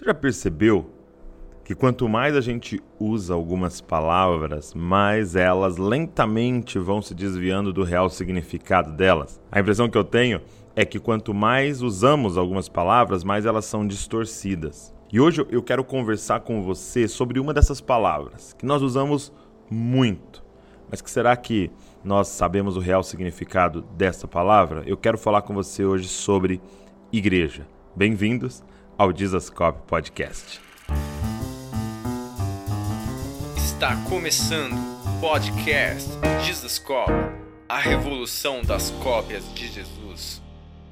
Você 0.00 0.06
já 0.06 0.14
percebeu 0.14 0.88
que 1.62 1.74
quanto 1.74 2.08
mais 2.08 2.34
a 2.34 2.40
gente 2.40 2.82
usa 2.98 3.34
algumas 3.34 3.82
palavras, 3.82 4.72
mais 4.72 5.36
elas 5.36 5.76
lentamente 5.76 6.78
vão 6.78 7.02
se 7.02 7.14
desviando 7.14 7.70
do 7.70 7.84
real 7.84 8.08
significado 8.08 8.92
delas? 8.92 9.38
A 9.52 9.60
impressão 9.60 9.90
que 9.90 9.98
eu 9.98 10.02
tenho 10.02 10.40
é 10.74 10.86
que 10.86 10.98
quanto 10.98 11.34
mais 11.34 11.82
usamos 11.82 12.38
algumas 12.38 12.66
palavras, 12.66 13.22
mais 13.22 13.44
elas 13.44 13.66
são 13.66 13.86
distorcidas. 13.86 14.94
E 15.12 15.20
hoje 15.20 15.46
eu 15.50 15.62
quero 15.62 15.84
conversar 15.84 16.40
com 16.40 16.62
você 16.62 17.06
sobre 17.06 17.38
uma 17.38 17.52
dessas 17.52 17.78
palavras 17.78 18.54
que 18.54 18.64
nós 18.64 18.80
usamos 18.80 19.30
muito. 19.68 20.42
Mas 20.90 21.02
que 21.02 21.10
será 21.10 21.36
que 21.36 21.70
nós 22.02 22.28
sabemos 22.28 22.74
o 22.74 22.80
real 22.80 23.02
significado 23.02 23.82
dessa 23.98 24.26
palavra? 24.26 24.82
Eu 24.86 24.96
quero 24.96 25.18
falar 25.18 25.42
com 25.42 25.52
você 25.52 25.84
hoje 25.84 26.08
sobre 26.08 26.58
igreja. 27.12 27.66
Bem-vindos 27.94 28.64
ao 29.00 29.14
Dizascope 29.14 29.80
Podcast. 29.86 30.60
Está 33.56 33.96
começando 34.06 34.74
o 34.74 35.20
podcast 35.22 36.10
Dizascope, 36.44 37.10
a 37.66 37.78
revolução 37.78 38.60
das 38.60 38.90
cópias 39.02 39.42
de 39.54 39.68
Jesus. 39.68 40.42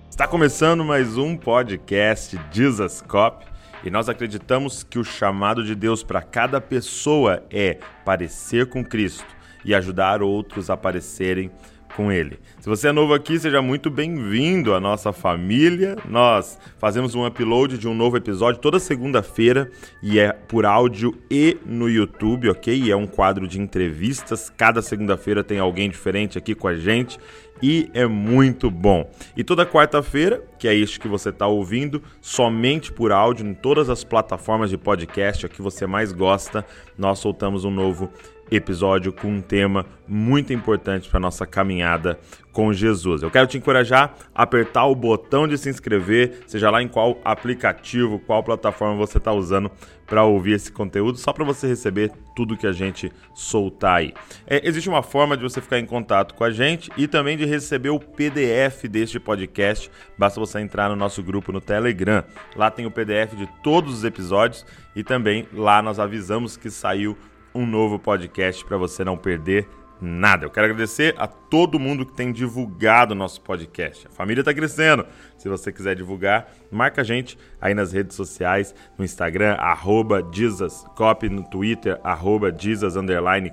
Está 0.09 0.27
começando 0.27 0.83
mais 0.87 1.19
um 1.19 1.37
podcast 1.37 2.39
Dizascope 2.51 3.45
e 3.85 3.91
nós 3.91 4.09
acreditamos 4.09 4.83
que 4.83 4.99
o 4.99 5.05
chamado 5.05 5.63
de 5.63 5.75
Deus 5.75 6.03
para 6.03 6.23
cada 6.23 6.63
pessoa 6.63 7.45
é 7.51 7.79
parecer 8.07 8.71
com 8.71 8.83
Cristo 8.83 9.37
e 9.63 9.75
ajudar 9.75 10.23
outros 10.23 10.71
a 10.71 10.79
parecerem 10.79 11.51
com 11.99 12.13
ele. 12.13 12.39
Se 12.61 12.69
você 12.69 12.87
é 12.87 12.93
novo 12.93 13.13
aqui, 13.13 13.37
seja 13.41 13.61
muito 13.61 13.91
bem-vindo 13.91 14.73
à 14.73 14.79
nossa 14.79 15.13
família. 15.13 15.97
Nós 16.09 16.57
fazemos 16.79 17.17
um 17.17 17.27
upload 17.27 17.77
de 17.77 17.89
um 17.89 17.95
novo 17.95 18.17
episódio 18.17 18.61
toda 18.61 18.79
segunda-feira 18.79 19.69
e 20.01 20.17
é 20.17 20.33
por 20.33 20.65
áudio 20.65 21.19
e 21.29 21.57
no 21.67 21.91
YouTube, 21.91 22.51
ok? 22.51 22.73
E 22.73 22.93
é 22.93 22.95
um 22.95 23.09
quadro 23.09 23.49
de 23.49 23.61
entrevistas. 23.61 24.49
Cada 24.49 24.81
segunda-feira 24.81 25.43
tem 25.43 25.59
alguém 25.59 25.91
diferente 25.91 26.39
aqui 26.39 26.55
com 26.55 26.69
a 26.69 26.77
gente 26.77 27.19
e 27.61 27.91
é 27.93 28.07
muito 28.07 28.71
bom. 28.71 29.11
E 29.37 29.43
toda 29.43 29.67
quarta-feira, 29.67 30.41
que 30.57 30.69
é 30.69 30.75
isso 30.75 31.01
que 31.01 31.09
você 31.09 31.31
está 31.31 31.49
ouvindo, 31.49 32.01
somente 32.21 32.93
por 32.93 33.11
áudio, 33.11 33.45
em 33.45 33.55
todas 33.55 33.91
as 33.91 34.05
plataformas 34.05 34.71
de 34.71 34.79
podcast 34.79 35.47
a 35.47 35.49
que 35.49 35.61
você 35.61 35.85
mais 35.85 36.13
gosta, 36.13 36.65
nós 36.97 37.19
soltamos 37.19 37.65
um 37.65 37.71
novo 37.71 38.09
episódio 38.51 39.13
com 39.13 39.29
um 39.29 39.41
tema 39.41 39.87
muito 40.07 40.53
importante 40.53 41.09
para 41.09 41.21
nossa 41.21 41.47
caminhada 41.47 42.19
com 42.53 42.73
Jesus. 42.73 43.23
Eu 43.23 43.31
quero 43.31 43.47
te 43.47 43.57
encorajar 43.57 44.17
a 44.35 44.43
apertar 44.43 44.87
o 44.87 44.95
botão 44.95 45.47
de 45.47 45.57
se 45.57 45.69
inscrever, 45.69 46.41
seja 46.47 46.71
lá 46.71 46.83
em 46.83 46.89
qual 46.89 47.21
aplicativo, 47.25 48.19
qual 48.19 48.43
plataforma 48.43 48.97
você 48.97 49.19
está 49.19 49.33
usando 49.33 49.71
para 50.07 50.25
ouvir 50.25 50.55
esse 50.55 50.73
conteúdo, 50.73 51.19
só 51.19 51.33
para 51.33 51.45
você 51.45 51.69
receber 51.69 52.11
tudo 52.35 52.57
que 52.57 52.67
a 52.67 52.73
gente 52.73 53.13
soltar 53.35 53.99
aí. 53.99 54.15
É, 54.47 54.67
existe 54.67 54.89
uma 54.89 55.03
forma 55.03 55.37
de 55.37 55.43
você 55.43 55.61
ficar 55.61 55.79
em 55.79 55.85
contato 55.85 56.35
com 56.35 56.43
a 56.43 56.51
gente 56.51 56.91
e 56.97 57.07
também 57.07 57.37
de 57.37 57.45
receber 57.45 57.91
o 57.91 58.01
PDF 58.01 58.89
deste 58.89 59.21
podcast. 59.21 59.91
Basta 60.17 60.41
você 60.41 60.59
entrar 60.59 60.89
no 60.89 60.97
nosso 60.97 61.23
grupo 61.23 61.53
no 61.53 61.61
Telegram. 61.61 62.25
Lá 62.57 62.71
tem 62.71 62.87
o 62.87 62.91
PDF 62.91 63.37
de 63.37 63.47
todos 63.63 63.95
os 63.95 64.05
episódios 64.05 64.65
e 64.97 65.05
também 65.05 65.47
lá 65.53 65.83
nós 65.83 66.01
avisamos 66.01 66.57
que 66.57 66.71
saiu 66.71 67.17
um 67.55 67.67
novo 67.67 67.99
podcast 67.99 68.65
para 68.65 68.77
você 68.77 69.05
não 69.05 69.17
perder 69.17 69.69
nada. 70.01 70.47
Eu 70.47 70.51
quero 70.51 70.67
agradecer 70.67 71.15
a 71.19 71.27
todo 71.27 71.79
mundo 71.79 72.07
que 72.07 72.13
tem 72.13 72.33
divulgado 72.33 73.13
o 73.13 73.17
nosso 73.17 73.41
podcast. 73.41 74.07
A 74.07 74.11
família 74.11 74.41
está 74.41 74.55
crescendo. 74.55 75.05
Se 75.37 75.49
você 75.49 75.73
quiser 75.73 75.97
divulgar, 75.97 76.53
marca 76.71 77.01
a 77.01 77.05
gente 77.05 77.39
aí 77.61 77.75
nas 77.75 77.93
redes 77.93 78.17
sociais, 78.17 78.75
no 78.97 79.05
Instagram, 79.05 79.55
arroba 79.55 80.27
JesusCopy, 80.33 81.29
no 81.29 81.43
Twitter, 81.45 81.99
arroba 82.05 82.55
Jesus, 82.57 82.95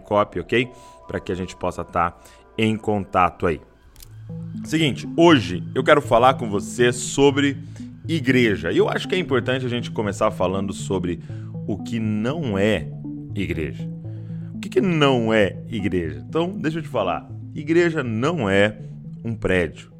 copy, 0.04 0.40
ok? 0.40 0.70
Para 1.08 1.20
que 1.20 1.32
a 1.32 1.36
gente 1.36 1.56
possa 1.56 1.82
estar 1.82 2.12
tá 2.12 2.20
em 2.58 2.78
contato 2.78 3.48
aí. 3.48 3.62
Seguinte, 4.64 5.08
hoje 5.16 5.64
eu 5.76 5.84
quero 5.84 6.02
falar 6.02 6.36
com 6.36 6.50
você 6.50 6.92
sobre 6.92 7.58
igreja. 8.08 8.72
E 8.72 8.78
eu 8.78 8.90
acho 8.90 9.08
que 9.08 9.16
é 9.16 9.18
importante 9.18 9.66
a 9.66 9.70
gente 9.70 9.92
começar 9.92 10.32
falando 10.32 10.74
sobre 10.74 11.22
o 11.68 11.78
que 11.84 12.00
não 12.00 12.58
é 12.58 12.88
igreja. 13.36 13.88
O 14.54 14.60
que, 14.60 14.70
que 14.70 14.82
não 14.82 15.34
é 15.34 15.58
igreja? 15.68 16.24
Então, 16.28 16.52
deixa 16.52 16.80
eu 16.80 16.84
te 16.84 16.88
falar. 16.88 17.30
Igreja 17.54 18.04
não 18.04 18.50
é 18.50 18.78
um 19.24 19.36
prédio. 19.36 19.92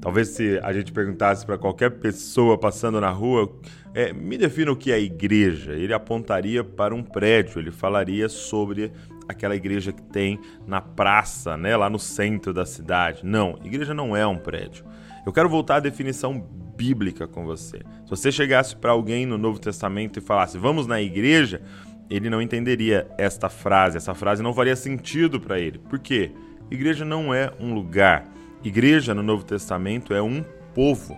Talvez 0.00 0.28
se 0.28 0.60
a 0.62 0.72
gente 0.72 0.92
perguntasse 0.92 1.44
para 1.44 1.58
qualquer 1.58 1.90
pessoa 1.98 2.56
passando 2.56 3.00
na 3.00 3.10
rua, 3.10 3.52
é, 3.94 4.12
me 4.12 4.38
defina 4.38 4.70
o 4.70 4.76
que 4.76 4.92
é 4.92 5.00
igreja. 5.00 5.72
Ele 5.72 5.92
apontaria 5.92 6.62
para 6.62 6.94
um 6.94 7.02
prédio, 7.02 7.58
ele 7.58 7.70
falaria 7.70 8.28
sobre 8.28 8.92
aquela 9.28 9.56
igreja 9.56 9.92
que 9.92 10.02
tem 10.02 10.38
na 10.66 10.80
praça, 10.80 11.56
né, 11.56 11.76
lá 11.76 11.90
no 11.90 11.98
centro 11.98 12.52
da 12.52 12.64
cidade. 12.64 13.22
Não, 13.24 13.58
igreja 13.64 13.92
não 13.92 14.16
é 14.16 14.26
um 14.26 14.38
prédio. 14.38 14.84
Eu 15.24 15.32
quero 15.32 15.48
voltar 15.48 15.76
à 15.76 15.80
definição 15.80 16.38
bíblica 16.76 17.26
com 17.26 17.44
você. 17.44 17.78
Se 18.04 18.10
você 18.10 18.30
chegasse 18.30 18.76
para 18.76 18.92
alguém 18.92 19.26
no 19.26 19.36
Novo 19.36 19.58
Testamento 19.58 20.18
e 20.18 20.22
falasse, 20.22 20.56
vamos 20.56 20.86
na 20.86 21.00
igreja, 21.02 21.62
ele 22.08 22.30
não 22.30 22.40
entenderia 22.40 23.06
esta 23.18 23.48
frase, 23.48 23.96
essa 23.96 24.14
frase 24.14 24.42
não 24.42 24.54
faria 24.54 24.76
sentido 24.76 25.40
para 25.40 25.58
ele. 25.58 25.78
Por 25.78 25.98
quê? 25.98 26.32
Igreja 26.70 27.04
não 27.04 27.32
é 27.32 27.52
um 27.60 27.74
lugar. 27.74 28.24
Igreja 28.62 29.14
no 29.14 29.22
Novo 29.22 29.44
Testamento 29.44 30.12
é 30.12 30.22
um 30.22 30.44
povo, 30.74 31.16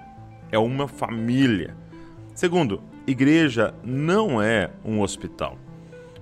é 0.50 0.58
uma 0.58 0.86
família. 0.86 1.76
Segundo, 2.34 2.82
igreja 3.06 3.74
não 3.82 4.40
é 4.40 4.70
um 4.84 5.00
hospital. 5.00 5.58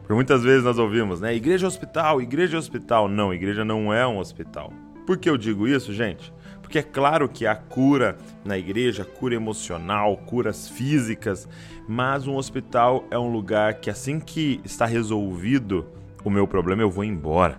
Por 0.07 0.15
muitas 0.15 0.45
vezes 0.45 0.63
nós 0.63 0.79
ouvimos, 0.79 1.21
né? 1.21 1.35
Igreja 1.35 1.67
é 1.67 1.69
hospital, 1.69 2.23
igreja 2.23 2.57
é 2.57 2.59
hospital. 2.59 3.09
Não, 3.09 3.35
igreja 3.35 3.65
não 3.65 3.93
é 3.93 4.07
um 4.07 4.19
hospital. 4.19 4.73
Por 5.05 5.19
que 5.19 5.29
eu 5.29 5.37
digo 5.37 5.67
isso, 5.67 5.93
gente? 5.93 6.33
Porque 6.67 6.81
é 6.81 6.83
claro 6.83 7.29
que 7.29 7.47
há 7.47 7.55
cura 7.55 8.19
na 8.45 8.59
igreja, 8.59 9.05
cura 9.05 9.37
emocional, 9.37 10.17
curas 10.17 10.69
físicas, 10.69 11.49
mas 11.87 12.27
um 12.27 12.35
hospital 12.35 13.05
é 13.09 13.17
um 13.17 13.31
lugar 13.31 13.75
que 13.75 13.89
assim 13.89 14.19
que 14.19 14.61
está 14.65 14.85
resolvido 14.85 15.87
o 16.25 16.29
meu 16.29 16.45
problema, 16.45 16.83
eu 16.83 16.91
vou 16.91 17.05
embora. 17.05 17.57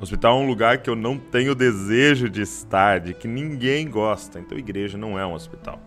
O 0.00 0.02
hospital 0.02 0.38
é 0.38 0.42
um 0.42 0.46
lugar 0.46 0.78
que 0.78 0.88
eu 0.88 0.96
não 0.96 1.18
tenho 1.18 1.54
desejo 1.54 2.30
de 2.30 2.40
estar, 2.40 2.98
de 2.98 3.12
que 3.12 3.28
ninguém 3.28 3.86
gosta. 3.86 4.40
Então, 4.40 4.56
igreja 4.56 4.96
não 4.96 5.18
é 5.18 5.26
um 5.26 5.34
hospital. 5.34 5.78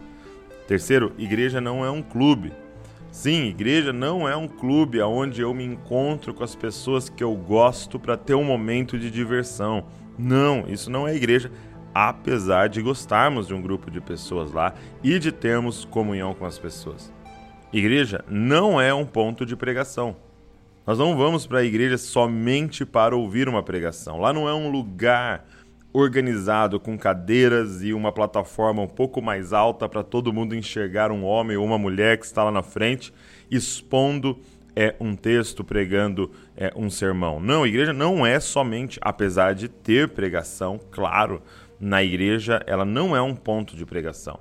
Terceiro, 0.67 1.13
igreja 1.17 1.59
não 1.59 1.83
é 1.83 1.89
um 1.89 2.03
clube. 2.03 2.53
Sim, 3.11 3.45
igreja 3.45 3.91
não 3.91 4.29
é 4.29 4.35
um 4.35 4.47
clube 4.47 5.01
onde 5.01 5.41
eu 5.41 5.55
me 5.55 5.65
encontro 5.65 6.35
com 6.35 6.43
as 6.43 6.53
pessoas 6.53 7.09
que 7.09 7.23
eu 7.23 7.35
gosto 7.35 7.97
para 7.97 8.15
ter 8.15 8.35
um 8.35 8.43
momento 8.43 8.99
de 8.99 9.09
diversão. 9.09 9.85
Não, 10.19 10.65
isso 10.67 10.91
não 10.91 11.07
é 11.07 11.15
igreja 11.15 11.51
apesar 11.93 12.69
de 12.69 12.81
gostarmos 12.81 13.47
de 13.47 13.53
um 13.53 13.61
grupo 13.61 13.89
de 13.89 13.99
pessoas 14.01 14.51
lá 14.51 14.73
e 15.03 15.19
de 15.19 15.31
termos 15.31 15.85
comunhão 15.85 16.33
com 16.33 16.45
as 16.45 16.57
pessoas. 16.57 17.11
Igreja 17.73 18.23
não 18.27 18.79
é 18.79 18.93
um 18.93 19.05
ponto 19.05 19.45
de 19.45 19.55
pregação. 19.55 20.15
Nós 20.85 20.97
não 20.97 21.15
vamos 21.15 21.45
para 21.45 21.59
a 21.59 21.63
igreja 21.63 21.97
somente 21.97 22.85
para 22.85 23.15
ouvir 23.15 23.47
uma 23.47 23.63
pregação. 23.63 24.19
Lá 24.19 24.33
não 24.33 24.49
é 24.49 24.53
um 24.53 24.69
lugar 24.69 25.45
organizado 25.93 26.79
com 26.79 26.97
cadeiras 26.97 27.83
e 27.83 27.93
uma 27.93 28.11
plataforma 28.11 28.81
um 28.81 28.87
pouco 28.87 29.21
mais 29.21 29.53
alta 29.53 29.87
para 29.87 30.03
todo 30.03 30.33
mundo 30.33 30.55
enxergar 30.55 31.11
um 31.11 31.23
homem 31.23 31.57
ou 31.57 31.65
uma 31.65 31.77
mulher 31.77 32.17
que 32.17 32.25
está 32.25 32.43
lá 32.43 32.51
na 32.51 32.63
frente 32.63 33.13
expondo 33.49 34.39
é 34.75 34.95
um 34.99 35.15
texto 35.15 35.63
pregando 35.63 36.31
é, 36.55 36.71
um 36.75 36.89
sermão. 36.89 37.39
Não, 37.39 37.63
a 37.63 37.67
igreja 37.67 37.91
não 37.91 38.25
é 38.25 38.39
somente, 38.39 38.97
apesar 39.01 39.53
de 39.53 39.67
ter 39.67 40.09
pregação, 40.09 40.79
claro, 40.91 41.41
na 41.81 42.03
igreja, 42.03 42.61
ela 42.67 42.85
não 42.85 43.15
é 43.15 43.21
um 43.21 43.35
ponto 43.35 43.75
de 43.75 43.83
pregação. 43.87 44.39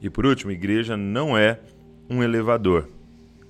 E 0.00 0.10
por 0.10 0.26
último, 0.26 0.50
igreja 0.50 0.96
não 0.96 1.38
é 1.38 1.60
um 2.10 2.24
elevador. 2.24 2.88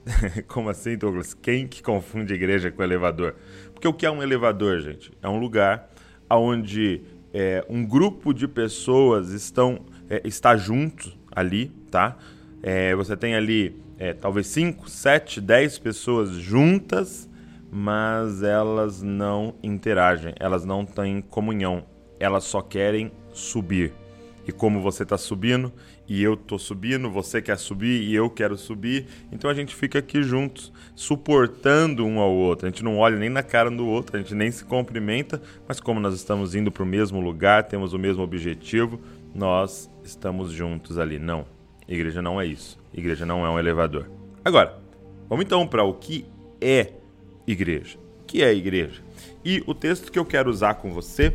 Como 0.46 0.68
assim, 0.68 0.98
Douglas? 0.98 1.32
Quem 1.32 1.66
que 1.66 1.82
confunde 1.82 2.34
igreja 2.34 2.70
com 2.70 2.82
elevador? 2.82 3.34
Porque 3.72 3.88
o 3.88 3.94
que 3.94 4.04
é 4.04 4.10
um 4.10 4.22
elevador, 4.22 4.80
gente? 4.80 5.10
É 5.22 5.28
um 5.28 5.38
lugar 5.38 5.90
onde 6.28 7.00
é, 7.32 7.64
um 7.70 7.86
grupo 7.86 8.34
de 8.34 8.46
pessoas 8.46 9.30
estão 9.30 9.86
é, 10.10 10.20
está 10.24 10.54
junto 10.54 11.10
ali, 11.34 11.72
tá? 11.90 12.18
É, 12.62 12.94
você 12.94 13.16
tem 13.16 13.34
ali 13.34 13.80
é, 13.98 14.12
talvez 14.12 14.46
5, 14.48 14.90
7, 14.90 15.40
10 15.40 15.78
pessoas 15.78 16.30
juntas, 16.32 17.30
mas 17.70 18.42
elas 18.42 19.00
não 19.00 19.54
interagem, 19.62 20.34
elas 20.38 20.66
não 20.66 20.84
têm 20.84 21.22
comunhão, 21.22 21.84
elas 22.20 22.44
só 22.44 22.60
querem 22.60 23.10
subir. 23.32 23.92
E 24.46 24.50
como 24.50 24.80
você 24.80 25.04
está 25.04 25.16
subindo 25.16 25.72
e 26.08 26.22
eu 26.22 26.34
estou 26.34 26.58
subindo, 26.58 27.08
você 27.08 27.40
quer 27.40 27.56
subir 27.56 28.02
e 28.02 28.14
eu 28.14 28.28
quero 28.28 28.56
subir, 28.56 29.06
então 29.30 29.48
a 29.48 29.54
gente 29.54 29.74
fica 29.74 30.00
aqui 30.00 30.22
juntos, 30.22 30.72
suportando 30.96 32.04
um 32.04 32.18
ao 32.18 32.32
outro. 32.32 32.66
A 32.66 32.70
gente 32.70 32.82
não 32.82 32.98
olha 32.98 33.16
nem 33.16 33.28
na 33.28 33.42
cara 33.42 33.70
do 33.70 33.86
outro, 33.86 34.16
a 34.16 34.20
gente 34.20 34.34
nem 34.34 34.50
se 34.50 34.64
cumprimenta, 34.64 35.40
mas 35.66 35.80
como 35.80 36.00
nós 36.00 36.14
estamos 36.14 36.54
indo 36.54 36.72
para 36.72 36.82
o 36.82 36.86
mesmo 36.86 37.20
lugar, 37.20 37.64
temos 37.64 37.92
o 37.92 37.98
mesmo 37.98 38.22
objetivo, 38.22 39.00
nós 39.32 39.88
estamos 40.02 40.50
juntos 40.50 40.98
ali. 40.98 41.18
Não, 41.18 41.46
igreja 41.86 42.20
não 42.20 42.40
é 42.40 42.46
isso. 42.46 42.78
Igreja 42.92 43.24
não 43.24 43.46
é 43.46 43.50
um 43.50 43.58
elevador. 43.58 44.10
Agora, 44.44 44.76
vamos 45.28 45.44
então 45.44 45.66
para 45.66 45.84
o 45.84 45.94
que 45.94 46.26
é 46.60 46.92
igreja. 47.46 47.96
O 48.22 48.24
que 48.26 48.42
é 48.42 48.52
igreja? 48.52 49.02
E 49.44 49.62
o 49.66 49.74
texto 49.74 50.10
que 50.10 50.18
eu 50.18 50.24
quero 50.24 50.50
usar 50.50 50.74
com 50.74 50.92
você, 50.92 51.32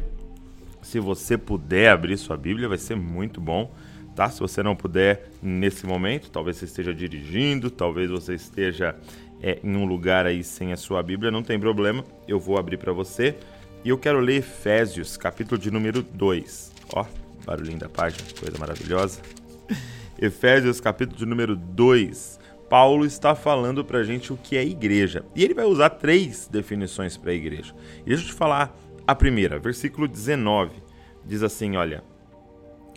se 0.82 1.00
você 1.00 1.38
puder 1.38 1.90
abrir 1.90 2.18
sua 2.18 2.38
Bíblia, 2.38 2.68
vai 2.68 2.78
ser 2.78 2.96
muito 2.96 3.42
bom, 3.42 3.74
tá? 4.16 4.30
Se 4.30 4.40
você 4.40 4.64
não 4.64 4.76
puder 4.76 5.30
nesse 5.42 5.86
momento, 5.86 6.30
talvez 6.30 6.58
você 6.58 6.66
esteja 6.66 6.94
dirigindo, 6.94 7.70
talvez 7.70 8.10
você 8.10 8.36
esteja 8.36 8.96
é, 9.42 9.60
em 9.64 9.76
um 9.76 9.86
lugar 9.86 10.26
aí 10.26 10.44
sem 10.44 10.74
a 10.74 10.78
sua 10.78 11.02
Bíblia, 11.04 11.32
não 11.32 11.44
tem 11.44 11.60
problema, 11.60 12.04
eu 12.28 12.40
vou 12.40 12.58
abrir 12.58 12.78
para 12.78 12.92
você. 12.92 13.36
E 13.84 13.90
eu 13.90 13.98
quero 13.98 14.20
ler 14.20 14.38
Efésios, 14.38 15.16
capítulo 15.18 15.60
de 15.60 15.72
número 15.72 16.02
2. 16.02 16.74
Ó, 16.94 17.06
barulhinho 17.46 17.80
da 17.80 17.88
página, 17.88 18.24
coisa 18.40 18.58
maravilhosa. 18.58 19.22
Efésios, 20.20 20.82
capítulo 20.82 21.18
de 21.18 21.26
número 21.26 21.56
2. 21.56 22.40
Paulo 22.70 23.06
está 23.06 23.34
falando 23.34 23.86
para 23.86 24.04
gente 24.04 24.34
o 24.34 24.38
que 24.38 24.58
é 24.58 24.66
igreja. 24.66 25.24
E 25.34 25.44
ele 25.44 25.54
vai 25.54 25.66
usar 25.66 25.92
três 25.92 26.48
definições 26.52 27.16
para 27.16 27.34
igreja. 27.34 27.74
E 28.02 28.10
deixa 28.10 28.24
eu 28.24 28.28
te 28.28 28.34
falar 28.34 28.78
a 29.08 29.16
primeira, 29.16 29.58
versículo 29.58 30.06
19. 30.06 30.84
Diz 31.26 31.42
assim: 31.42 31.78
Olha, 31.78 32.04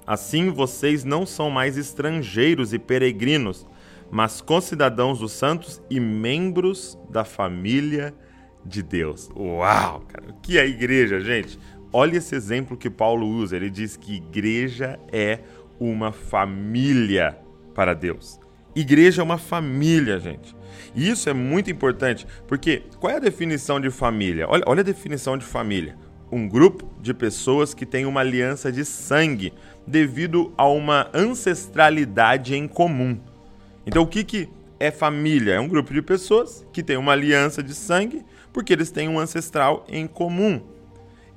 assim 0.05 0.51
vocês 0.51 1.05
não 1.05 1.25
são 1.25 1.49
mais 1.49 1.77
estrangeiros 1.77 2.73
e 2.73 2.79
peregrinos, 2.79 3.65
mas 4.11 4.41
concidadãos 4.41 5.21
dos 5.21 5.31
santos 5.31 5.81
e 5.89 6.01
membros 6.01 6.99
da 7.09 7.25
família 7.25 8.12
de 8.67 8.83
Deus. 8.83 9.31
Uau, 9.37 10.01
cara, 10.09 10.31
o 10.31 10.41
que 10.41 10.59
é 10.59 10.67
igreja, 10.67 11.21
gente? 11.21 11.57
Olha 11.93 12.17
esse 12.19 12.35
exemplo 12.35 12.77
que 12.77 12.91
Paulo 12.91 13.27
usa. 13.29 13.55
Ele 13.55 13.71
diz 13.71 13.97
que 13.97 14.17
igreja 14.17 14.99
é 15.12 15.39
uma 15.79 16.11
família 16.11 17.39
para 17.73 17.95
Deus. 17.95 18.40
Igreja 18.75 19.23
é 19.23 19.25
uma 19.25 19.39
família, 19.39 20.19
gente. 20.21 20.55
E 20.95 21.09
isso 21.09 21.29
é 21.29 21.33
muito 21.33 21.71
importante, 21.71 22.27
porque 22.47 22.83
qual 22.99 23.13
é 23.13 23.17
a 23.17 23.21
definição 23.21 23.81
de 23.81 23.91
família? 23.91 24.47
Olha, 24.49 24.65
olha 24.67 24.81
a 24.81 24.85
definição 24.85 25.37
de 25.37 25.45
família. 25.45 25.97
Um 26.33 26.49
grupo 26.49 26.89
de 27.01 27.13
pessoas 27.13 27.75
que 27.75 27.85
tem 27.85 28.07
uma 28.07 28.21
aliança 28.21 28.71
de 28.71 28.85
sangue 28.85 29.53
devido 29.87 30.53
a 30.57 30.69
uma 30.69 31.11
ancestralidade 31.13 32.55
em 32.55 32.69
comum. 32.69 33.19
Então, 33.85 34.03
o 34.03 34.07
que, 34.07 34.23
que 34.23 34.49
é 34.79 34.91
família? 34.91 35.55
É 35.55 35.61
um 35.61 35.69
grupo 35.69 35.93
de 35.93 36.01
pessoas 36.01 36.65
que 36.73 36.83
tem 36.83 36.97
uma 36.97 37.13
aliança 37.13 37.63
de 37.63 37.75
sangue 37.75 38.25
porque 38.53 38.73
eles 38.73 38.91
têm 38.91 39.09
um 39.09 39.19
ancestral 39.19 39.85
em 39.89 40.07
comum. 40.07 40.61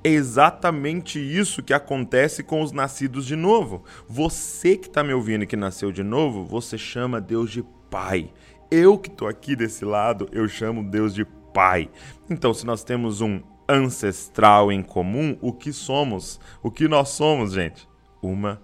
É 0.06 0.10
exatamente 0.10 1.18
isso 1.18 1.62
que 1.62 1.72
acontece 1.72 2.42
com 2.42 2.60
os 2.60 2.72
nascidos 2.72 3.24
de 3.24 3.34
novo. 3.34 3.84
Você 4.06 4.76
que 4.76 4.86
está 4.86 5.02
me 5.02 5.14
ouvindo 5.14 5.44
e 5.44 5.46
que 5.46 5.56
nasceu 5.56 5.90
de 5.90 6.02
novo, 6.02 6.44
você 6.44 6.76
chama 6.76 7.22
Deus 7.22 7.50
de 7.50 7.64
Pai. 7.90 8.30
Eu 8.70 8.98
que 8.98 9.08
estou 9.08 9.26
aqui 9.26 9.56
desse 9.56 9.82
lado, 9.82 10.28
eu 10.30 10.46
chamo 10.46 10.84
Deus 10.84 11.14
de 11.14 11.24
Pai. 11.54 11.88
Então, 12.28 12.52
se 12.52 12.66
nós 12.66 12.84
temos 12.84 13.22
um 13.22 13.40
ancestral 13.66 14.70
em 14.70 14.82
comum, 14.82 15.38
o 15.40 15.54
que 15.54 15.72
somos? 15.72 16.38
O 16.62 16.70
que 16.70 16.86
nós 16.86 17.08
somos, 17.08 17.52
gente? 17.52 17.88
Uma 18.20 18.60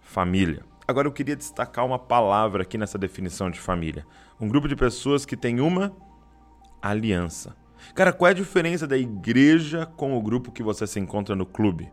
família. 0.00 0.62
Agora 0.86 1.08
eu 1.08 1.12
queria 1.12 1.34
destacar 1.34 1.84
uma 1.84 1.98
palavra 1.98 2.62
aqui 2.62 2.78
nessa 2.78 2.98
definição 2.98 3.50
de 3.50 3.58
família. 3.58 4.06
Um 4.40 4.46
grupo 4.46 4.68
de 4.68 4.76
pessoas 4.76 5.26
que 5.26 5.36
tem 5.36 5.60
uma 5.60 5.92
aliança. 6.80 7.63
Cara, 7.94 8.12
qual 8.12 8.28
é 8.28 8.30
a 8.30 8.34
diferença 8.34 8.86
da 8.86 8.96
igreja 8.96 9.86
com 9.86 10.16
o 10.16 10.22
grupo 10.22 10.52
que 10.52 10.62
você 10.62 10.86
se 10.86 11.00
encontra 11.00 11.34
no 11.34 11.44
clube? 11.44 11.90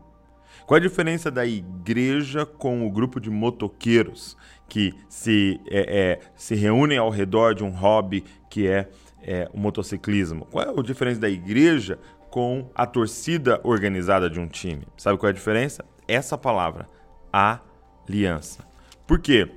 Qual 0.66 0.78
é 0.78 0.80
a 0.80 0.88
diferença 0.88 1.30
da 1.30 1.44
igreja 1.44 2.46
com 2.46 2.86
o 2.86 2.90
grupo 2.90 3.20
de 3.20 3.30
motoqueiros 3.30 4.36
que 4.68 4.94
se, 5.08 5.60
é, 5.68 6.00
é, 6.00 6.20
se 6.36 6.54
reúnem 6.54 6.98
ao 6.98 7.10
redor 7.10 7.54
de 7.54 7.64
um 7.64 7.70
hobby 7.70 8.24
que 8.48 8.68
é, 8.68 8.88
é 9.22 9.48
o 9.52 9.58
motociclismo? 9.58 10.46
Qual 10.46 10.64
é 10.64 10.68
a 10.68 10.82
diferença 10.82 11.20
da 11.20 11.28
igreja 11.28 11.98
com 12.30 12.70
a 12.74 12.86
torcida 12.86 13.60
organizada 13.64 14.30
de 14.30 14.38
um 14.38 14.46
time? 14.46 14.86
Sabe 14.96 15.18
qual 15.18 15.28
é 15.28 15.32
a 15.32 15.34
diferença? 15.34 15.84
Essa 16.06 16.38
palavra, 16.38 16.86
aliança. 17.32 18.64
Por 19.06 19.18
quê? 19.18 19.50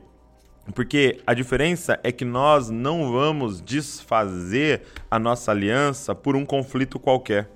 Porque 0.74 1.22
a 1.28 1.34
diferença 1.34 2.00
é 2.04 2.12
que 2.12 2.26
nós 2.26 2.70
não 2.70 3.12
vamos 3.12 3.62
desfazer 3.62 4.82
a 5.10 5.20
nossa 5.20 5.52
aliança 5.52 6.16
por 6.16 6.36
um 6.36 6.46
conflito 6.46 7.00
qualquer. 7.00 7.50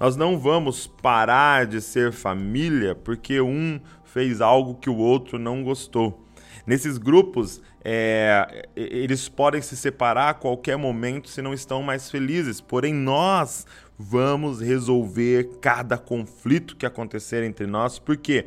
Nós 0.00 0.16
não 0.16 0.38
vamos 0.38 0.86
parar 0.86 1.66
de 1.66 1.80
ser 1.80 2.12
família 2.12 2.94
porque 2.94 3.40
um 3.40 3.80
fez 4.04 4.40
algo 4.40 4.74
que 4.74 4.90
o 4.90 4.96
outro 4.96 5.38
não 5.38 5.62
gostou. 5.62 6.22
Nesses 6.66 6.98
grupos, 6.98 7.62
é, 7.84 8.68
eles 8.74 9.28
podem 9.28 9.62
se 9.62 9.76
separar 9.76 10.30
a 10.30 10.34
qualquer 10.34 10.76
momento 10.76 11.28
se 11.28 11.40
não 11.40 11.54
estão 11.54 11.82
mais 11.82 12.10
felizes. 12.10 12.60
Porém, 12.60 12.92
nós 12.92 13.64
vamos 13.96 14.60
resolver 14.60 15.58
cada 15.60 15.96
conflito 15.96 16.76
que 16.76 16.84
acontecer 16.84 17.44
entre 17.44 17.66
nós. 17.66 18.00
Por 18.00 18.16
quê? 18.16 18.44
porque 18.44 18.46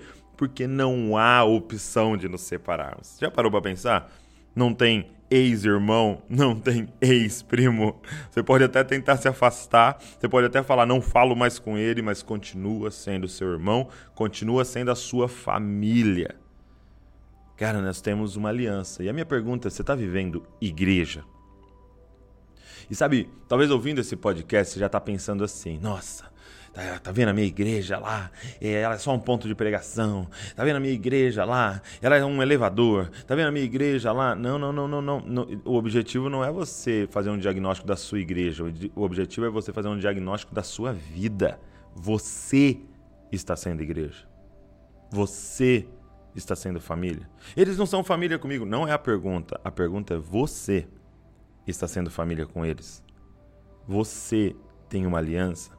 não 0.68 1.18
há 1.18 1.44
opção 1.44 2.16
de 2.16 2.30
nos 2.30 2.42
separarmos. 2.42 3.18
Já 3.20 3.30
parou 3.30 3.52
para 3.52 3.62
pensar? 3.62 4.12
Não 4.56 4.74
tem 4.74 5.12
ex-irmão, 5.30 6.22
não 6.28 6.56
tem 6.56 6.88
ex-primo. 7.00 8.02
Você 8.30 8.42
pode 8.42 8.64
até 8.64 8.84
tentar 8.84 9.18
se 9.18 9.28
afastar, 9.28 10.00
você 10.00 10.28
pode 10.28 10.48
até 10.48 10.64
falar, 10.64 10.86
não 10.86 11.02
falo 11.02 11.36
mais 11.36 11.60
com 11.60 11.78
ele, 11.78 12.02
mas 12.02 12.24
continua 12.24 12.90
sendo 12.92 13.28
seu 13.28 13.52
irmão, 13.52 13.88
continua 14.16 14.66
sendo 14.66 14.92
a 14.92 14.96
sua 14.96 15.28
família. 15.28 16.36
Cara, 17.56 17.82
nós 17.82 18.00
temos 18.00 18.36
uma 18.36 18.50
aliança. 18.50 19.04
E 19.04 19.10
a 19.10 19.14
minha 19.14 19.26
pergunta 19.26 19.68
é: 19.68 19.70
você 19.70 19.82
está 19.82 19.94
vivendo 19.94 20.46
igreja? 20.62 21.24
E 22.90 22.96
sabe, 22.96 23.30
talvez 23.48 23.70
ouvindo 23.70 24.00
esse 24.00 24.16
podcast 24.16 24.74
você 24.74 24.80
já 24.80 24.86
está 24.86 25.00
pensando 25.00 25.44
assim: 25.44 25.78
nossa, 25.78 26.26
Tá, 26.74 27.00
tá, 27.00 27.12
vendo 27.12 27.30
a 27.30 27.34
minha 27.34 27.48
igreja 27.48 27.98
lá? 27.98 28.32
É, 28.62 28.82
ela 28.82 28.96
é 28.96 28.98
só 28.98 29.14
um 29.14 29.20
ponto 29.20 29.48
de 29.48 29.56
pregação. 29.56 30.28
Tá 30.56 30.64
vendo 30.64 30.76
a 30.76 30.80
minha 30.80 30.94
igreja 30.94 31.44
lá? 31.44 31.82
Ela 32.02 32.18
é 32.18 32.26
um 32.26 32.42
elevador. 32.42 33.10
Tá 33.26 33.36
vendo 33.36 33.48
a 33.48 33.52
minha 33.52 33.66
igreja 33.66 34.12
lá? 34.12 34.36
Não, 34.36 34.60
não, 34.60 34.72
não, 34.72 34.88
não, 34.88 35.02
não. 35.02 35.20
não. 35.22 35.62
O 35.66 35.76
objetivo 35.76 36.30
não 36.30 36.44
é 36.44 36.52
você 36.52 37.08
fazer 37.12 37.30
um 37.30 37.38
diagnóstico 37.38 37.88
da 37.88 37.96
sua 37.96 38.20
igreja. 38.20 38.64
O 38.96 39.02
objetivo 39.02 39.48
é 39.48 39.50
você 39.50 39.74
fazer 39.74 39.88
um 39.88 39.98
diagnóstico 39.98 40.54
da 40.54 40.64
sua 40.64 40.94
vida. 40.94 41.60
Você 41.96 42.80
está 43.32 43.56
sendo 43.56 43.82
igreja. 43.82 44.28
Você 45.12 45.88
está 46.36 46.56
sendo 46.56 46.80
família. 46.80 47.28
Eles 47.58 47.78
não 47.78 47.86
são 47.86 48.04
família 48.04 48.38
comigo. 48.38 48.66
Não 48.66 48.88
é 48.88 48.92
a 48.92 49.00
pergunta. 49.00 49.60
A 49.64 49.72
pergunta 49.72 50.14
é 50.14 50.18
você 50.18 50.88
está 51.66 51.88
sendo 51.88 52.12
família 52.12 52.46
com 52.46 52.66
eles. 52.66 53.04
Você 53.88 54.56
tem 54.88 55.06
uma 55.06 55.18
aliança. 55.18 55.79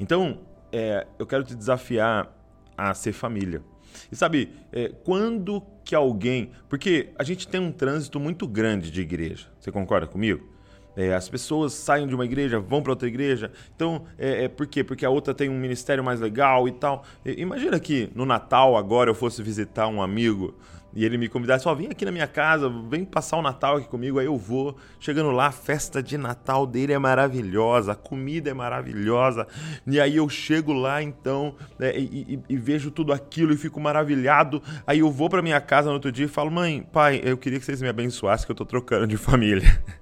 Então, 0.00 0.38
é, 0.72 1.06
eu 1.18 1.26
quero 1.26 1.44
te 1.44 1.54
desafiar 1.54 2.34
a 2.76 2.94
ser 2.94 3.12
família. 3.12 3.62
E 4.10 4.16
sabe, 4.16 4.50
é, 4.72 4.88
quando 5.04 5.62
que 5.84 5.94
alguém. 5.94 6.50
Porque 6.68 7.10
a 7.18 7.22
gente 7.22 7.46
tem 7.46 7.60
um 7.60 7.70
trânsito 7.70 8.18
muito 8.18 8.48
grande 8.48 8.90
de 8.90 9.00
igreja. 9.00 9.48
Você 9.60 9.70
concorda 9.70 10.06
comigo? 10.06 10.48
É, 10.96 11.14
as 11.14 11.28
pessoas 11.28 11.72
saem 11.72 12.06
de 12.06 12.14
uma 12.14 12.24
igreja, 12.24 12.58
vão 12.58 12.82
para 12.82 12.92
outra 12.92 13.06
igreja. 13.06 13.52
Então, 13.74 14.04
é, 14.18 14.44
é, 14.44 14.48
por 14.48 14.66
quê? 14.66 14.82
Porque 14.82 15.04
a 15.04 15.10
outra 15.10 15.34
tem 15.34 15.48
um 15.48 15.58
ministério 15.58 16.02
mais 16.02 16.20
legal 16.20 16.66
e 16.66 16.72
tal. 16.72 17.04
imagina 17.24 17.78
que 17.78 18.10
no 18.14 18.24
Natal 18.24 18.76
agora 18.76 19.10
eu 19.10 19.14
fosse 19.14 19.42
visitar 19.42 19.86
um 19.86 20.02
amigo 20.02 20.56
e 20.92 21.04
ele 21.04 21.16
me 21.16 21.28
convidasse, 21.28 21.64
só 21.64 21.74
vem 21.74 21.88
aqui 21.88 22.04
na 22.04 22.10
minha 22.10 22.26
casa, 22.26 22.68
vem 22.88 23.04
passar 23.04 23.36
o 23.36 23.42
Natal 23.42 23.76
aqui 23.76 23.88
comigo, 23.88 24.18
aí 24.18 24.26
eu 24.26 24.36
vou. 24.36 24.76
Chegando 24.98 25.30
lá, 25.30 25.46
a 25.46 25.52
festa 25.52 26.02
de 26.02 26.18
Natal 26.18 26.66
dele 26.66 26.92
é 26.92 26.98
maravilhosa, 26.98 27.92
a 27.92 27.94
comida 27.94 28.50
é 28.50 28.54
maravilhosa. 28.54 29.46
E 29.86 30.00
aí 30.00 30.16
eu 30.16 30.28
chego 30.28 30.72
lá, 30.72 31.02
então, 31.02 31.54
né, 31.78 31.96
e, 31.96 32.34
e, 32.34 32.54
e, 32.54 32.56
vejo 32.56 32.90
tudo 32.90 33.12
aquilo 33.12 33.52
e 33.52 33.56
fico 33.56 33.80
maravilhado. 33.80 34.62
Aí 34.86 34.98
eu 34.98 35.10
vou 35.10 35.30
para 35.30 35.42
minha 35.42 35.60
casa 35.60 35.88
no 35.88 35.94
outro 35.94 36.10
dia 36.10 36.26
e 36.26 36.28
falo, 36.28 36.50
mãe, 36.50 36.86
pai, 36.92 37.20
eu 37.24 37.38
queria 37.38 37.58
que 37.58 37.64
vocês 37.64 37.80
me 37.80 37.88
abençoassem 37.88 38.46
que 38.46 38.52
eu 38.52 38.56
tô 38.56 38.64
trocando 38.64 39.06
de 39.06 39.16
família. 39.16 39.82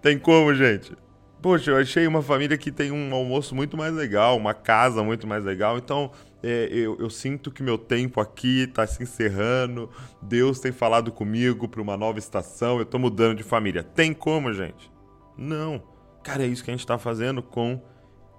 Tem 0.00 0.18
como, 0.18 0.54
gente? 0.54 0.96
Poxa, 1.42 1.72
eu 1.72 1.76
achei 1.76 2.06
uma 2.06 2.22
família 2.22 2.56
que 2.56 2.70
tem 2.70 2.92
um 2.92 3.12
almoço 3.12 3.52
muito 3.52 3.76
mais 3.76 3.92
legal, 3.92 4.36
uma 4.36 4.54
casa 4.54 5.02
muito 5.02 5.26
mais 5.26 5.44
legal, 5.44 5.76
então 5.76 6.12
é, 6.40 6.68
eu, 6.70 6.96
eu, 7.00 7.10
sinto 7.10 7.50
que 7.50 7.64
meu 7.64 7.76
tempo 7.76 8.20
aqui 8.20 8.62
está 8.62 8.86
se 8.86 9.02
encerrando, 9.02 9.90
Deus 10.22 10.60
tem 10.60 10.70
falado 10.70 11.10
comigo 11.10 11.68
para 11.68 11.82
uma 11.82 11.96
nova 11.96 12.20
estação, 12.20 12.76
eu 12.76 12.84
estou 12.84 13.00
mudando 13.00 13.38
de 13.38 13.42
família. 13.42 13.82
Tem 13.82 14.14
como, 14.14 14.52
gente? 14.52 14.88
Não. 15.36 15.82
Cara, 16.22 16.44
é 16.44 16.46
isso 16.46 16.62
que 16.62 16.70
a 16.70 16.74
gente 16.74 16.84
está 16.84 16.96
fazendo 16.96 17.42
com 17.42 17.82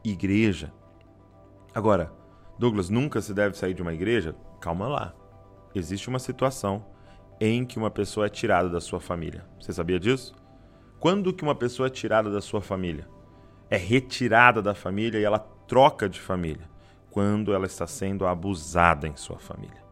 igreja. 0.01 0.71
Agora, 1.75 2.09
Douglas, 2.57 2.89
nunca 2.89 3.19
se 3.19 3.33
deve 3.33 3.57
sair 3.57 3.73
de 3.73 3.81
uma 3.81 3.93
igreja? 3.93 4.33
Calma 4.61 4.87
lá. 4.87 5.13
Existe 5.75 6.07
uma 6.07 6.19
situação 6.19 6.85
em 7.37 7.65
que 7.65 7.77
uma 7.77 7.91
pessoa 7.91 8.27
é 8.27 8.29
tirada 8.29 8.69
da 8.69 8.79
sua 8.79 9.01
família. 9.01 9.43
Você 9.59 9.73
sabia 9.73 9.99
disso? 9.99 10.33
Quando 11.03 11.33
que 11.33 11.43
uma 11.43 11.53
pessoa 11.53 11.87
é 11.87 11.89
tirada 11.89 12.31
da 12.31 12.39
sua 12.39 12.61
família? 12.61 13.05
É 13.69 13.75
retirada 13.75 14.61
da 14.61 14.73
família 14.73 15.19
e 15.19 15.25
ela 15.25 15.37
troca 15.37 16.07
de 16.07 16.17
família 16.17 16.65
quando 17.11 17.53
ela 17.53 17.65
está 17.65 17.85
sendo 17.85 18.25
abusada 18.25 19.05
em 19.05 19.13
sua 19.17 19.37
família. 19.37 19.83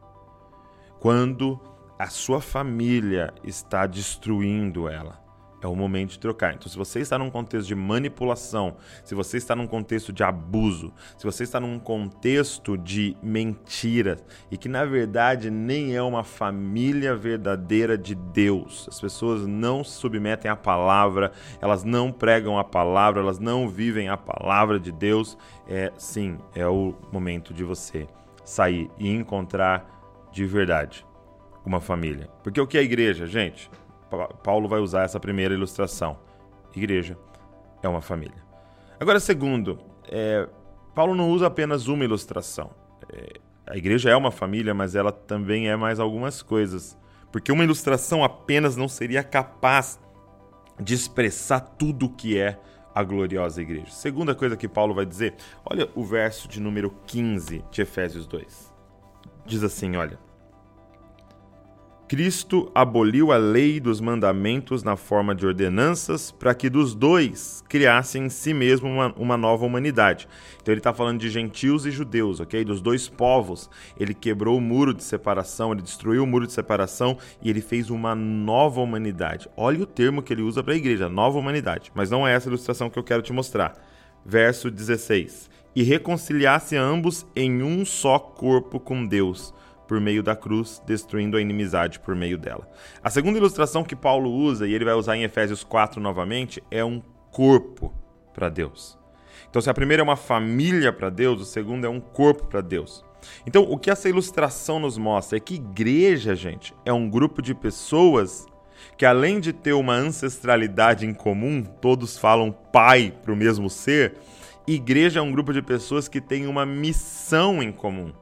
Quando 1.01 1.59
a 1.99 2.07
sua 2.07 2.39
família 2.39 3.33
está 3.43 3.85
destruindo 3.85 4.87
ela. 4.87 5.20
É 5.61 5.67
o 5.67 5.75
momento 5.75 6.11
de 6.11 6.19
trocar. 6.19 6.55
Então, 6.55 6.67
se 6.67 6.77
você 6.77 6.99
está 6.99 7.19
num 7.19 7.29
contexto 7.29 7.67
de 7.67 7.75
manipulação, 7.75 8.75
se 9.03 9.13
você 9.13 9.37
está 9.37 9.55
num 9.55 9.67
contexto 9.67 10.11
de 10.11 10.23
abuso, 10.23 10.91
se 11.17 11.23
você 11.23 11.43
está 11.43 11.59
num 11.59 11.77
contexto 11.77 12.75
de 12.75 13.15
mentira 13.21 14.17
e 14.49 14.57
que 14.57 14.67
na 14.67 14.83
verdade 14.85 15.51
nem 15.51 15.95
é 15.95 16.01
uma 16.01 16.23
família 16.23 17.15
verdadeira 17.15 17.95
de 17.95 18.15
Deus, 18.15 18.87
as 18.89 18.99
pessoas 18.99 19.45
não 19.45 19.83
se 19.83 19.91
submetem 19.91 20.49
à 20.49 20.55
palavra, 20.55 21.31
elas 21.61 21.83
não 21.83 22.11
pregam 22.11 22.57
a 22.57 22.63
palavra, 22.63 23.21
elas 23.21 23.37
não 23.37 23.69
vivem 23.69 24.09
a 24.09 24.17
palavra 24.17 24.79
de 24.79 24.91
Deus, 24.91 25.37
é 25.67 25.91
sim, 25.95 26.39
é 26.55 26.65
o 26.65 26.95
momento 27.11 27.53
de 27.53 27.63
você 27.63 28.07
sair 28.43 28.89
e 28.97 29.09
encontrar 29.09 29.85
de 30.31 30.45
verdade 30.45 31.05
uma 31.65 31.79
família. 31.79 32.29
Porque 32.43 32.59
o 32.59 32.65
que 32.65 32.77
é 32.77 32.81
igreja, 32.81 33.27
gente? 33.27 33.69
Paulo 34.43 34.67
vai 34.67 34.79
usar 34.79 35.03
essa 35.03 35.19
primeira 35.19 35.53
ilustração. 35.53 36.19
Igreja 36.75 37.17
é 37.81 37.87
uma 37.87 38.01
família. 38.01 38.43
Agora, 38.99 39.19
segundo, 39.19 39.79
é, 40.07 40.47
Paulo 40.93 41.15
não 41.15 41.29
usa 41.31 41.47
apenas 41.47 41.87
uma 41.87 42.03
ilustração. 42.03 42.71
É, 43.11 43.33
a 43.65 43.77
igreja 43.77 44.09
é 44.09 44.15
uma 44.15 44.31
família, 44.31 44.73
mas 44.73 44.95
ela 44.95 45.11
também 45.11 45.69
é 45.69 45.75
mais 45.75 45.99
algumas 45.99 46.41
coisas. 46.41 46.97
Porque 47.31 47.51
uma 47.51 47.63
ilustração 47.63 48.23
apenas 48.23 48.75
não 48.75 48.87
seria 48.87 49.23
capaz 49.23 49.99
de 50.79 50.93
expressar 50.93 51.59
tudo 51.61 52.07
o 52.07 52.09
que 52.09 52.37
é 52.37 52.59
a 52.93 53.03
gloriosa 53.03 53.61
igreja. 53.61 53.91
Segunda 53.91 54.35
coisa 54.35 54.57
que 54.57 54.67
Paulo 54.67 54.93
vai 54.93 55.05
dizer, 55.05 55.35
olha 55.65 55.89
o 55.95 56.03
verso 56.03 56.47
de 56.47 56.59
número 56.59 56.93
15 57.07 57.63
de 57.71 57.81
Efésios 57.81 58.27
2. 58.27 58.73
Diz 59.45 59.63
assim, 59.63 59.95
olha: 59.95 60.19
Cristo 62.11 62.69
aboliu 62.75 63.31
a 63.31 63.37
lei 63.37 63.79
dos 63.79 64.01
mandamentos 64.01 64.83
na 64.83 64.97
forma 64.97 65.33
de 65.33 65.47
ordenanças 65.47 66.29
para 66.29 66.53
que 66.53 66.69
dos 66.69 66.93
dois 66.93 67.63
criassem 67.69 68.25
em 68.25 68.29
si 68.29 68.53
mesmo 68.53 68.89
uma, 68.89 69.13
uma 69.15 69.37
nova 69.37 69.65
humanidade. 69.65 70.27
Então 70.61 70.73
ele 70.73 70.81
está 70.81 70.93
falando 70.93 71.21
de 71.21 71.29
gentios 71.29 71.85
e 71.85 71.89
judeus, 71.89 72.41
ok? 72.41 72.65
Dos 72.65 72.81
dois 72.81 73.07
povos. 73.07 73.69
Ele 73.97 74.13
quebrou 74.13 74.57
o 74.57 74.61
muro 74.61 74.93
de 74.93 75.05
separação, 75.05 75.71
ele 75.71 75.81
destruiu 75.81 76.25
o 76.25 76.27
muro 76.27 76.45
de 76.45 76.51
separação 76.51 77.17
e 77.41 77.49
ele 77.49 77.61
fez 77.61 77.89
uma 77.89 78.13
nova 78.13 78.81
humanidade. 78.81 79.47
Olha 79.55 79.83
o 79.83 79.85
termo 79.85 80.21
que 80.21 80.33
ele 80.33 80.41
usa 80.41 80.61
para 80.61 80.73
a 80.73 80.77
igreja, 80.77 81.07
nova 81.07 81.39
humanidade. 81.39 81.93
Mas 81.95 82.11
não 82.11 82.27
é 82.27 82.33
essa 82.33 82.49
ilustração 82.49 82.89
que 82.89 82.99
eu 82.99 83.05
quero 83.05 83.21
te 83.21 83.31
mostrar. 83.31 83.81
Verso 84.25 84.69
16: 84.69 85.49
E 85.73 85.81
reconciliasse 85.81 86.75
ambos 86.75 87.25
em 87.33 87.63
um 87.63 87.85
só 87.85 88.19
corpo 88.19 88.81
com 88.81 89.07
Deus 89.07 89.53
por 89.91 89.99
meio 89.99 90.23
da 90.23 90.37
cruz, 90.37 90.81
destruindo 90.87 91.35
a 91.35 91.41
inimizade 91.41 91.99
por 91.99 92.15
meio 92.15 92.37
dela. 92.37 92.65
A 93.03 93.09
segunda 93.09 93.37
ilustração 93.37 93.83
que 93.83 93.93
Paulo 93.93 94.31
usa, 94.31 94.65
e 94.65 94.73
ele 94.73 94.85
vai 94.85 94.93
usar 94.93 95.17
em 95.17 95.23
Efésios 95.23 95.65
4 95.65 95.99
novamente, 95.99 96.63
é 96.71 96.81
um 96.81 97.01
corpo 97.29 97.93
para 98.33 98.47
Deus. 98.47 98.97
Então, 99.49 99.61
se 99.61 99.69
a 99.69 99.73
primeira 99.73 100.01
é 100.01 100.05
uma 100.05 100.15
família 100.15 100.93
para 100.93 101.09
Deus, 101.09 101.41
o 101.41 101.45
segundo 101.45 101.85
é 101.85 101.89
um 101.89 101.99
corpo 101.99 102.45
para 102.45 102.61
Deus. 102.61 103.03
Então, 103.45 103.63
o 103.63 103.77
que 103.77 103.91
essa 103.91 104.07
ilustração 104.07 104.79
nos 104.79 104.97
mostra 104.97 105.35
é 105.35 105.41
que 105.41 105.55
igreja, 105.55 106.37
gente, 106.37 106.73
é 106.85 106.93
um 106.93 107.09
grupo 107.09 107.41
de 107.41 107.53
pessoas 107.53 108.45
que, 108.97 109.05
além 109.05 109.41
de 109.41 109.51
ter 109.51 109.73
uma 109.73 109.95
ancestralidade 109.95 111.05
em 111.05 111.13
comum, 111.13 111.63
todos 111.81 112.17
falam 112.17 112.49
pai 112.71 113.13
para 113.21 113.33
o 113.33 113.35
mesmo 113.35 113.69
ser, 113.69 114.13
igreja 114.65 115.19
é 115.19 115.21
um 115.21 115.33
grupo 115.33 115.51
de 115.51 115.61
pessoas 115.61 116.07
que 116.07 116.21
tem 116.21 116.47
uma 116.47 116.65
missão 116.65 117.61
em 117.61 117.73
comum 117.73 118.13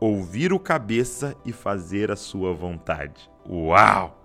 ouvir 0.00 0.52
o 0.52 0.58
cabeça 0.58 1.36
e 1.44 1.52
fazer 1.52 2.10
a 2.10 2.16
sua 2.16 2.52
vontade. 2.52 3.30
Uau! 3.48 4.16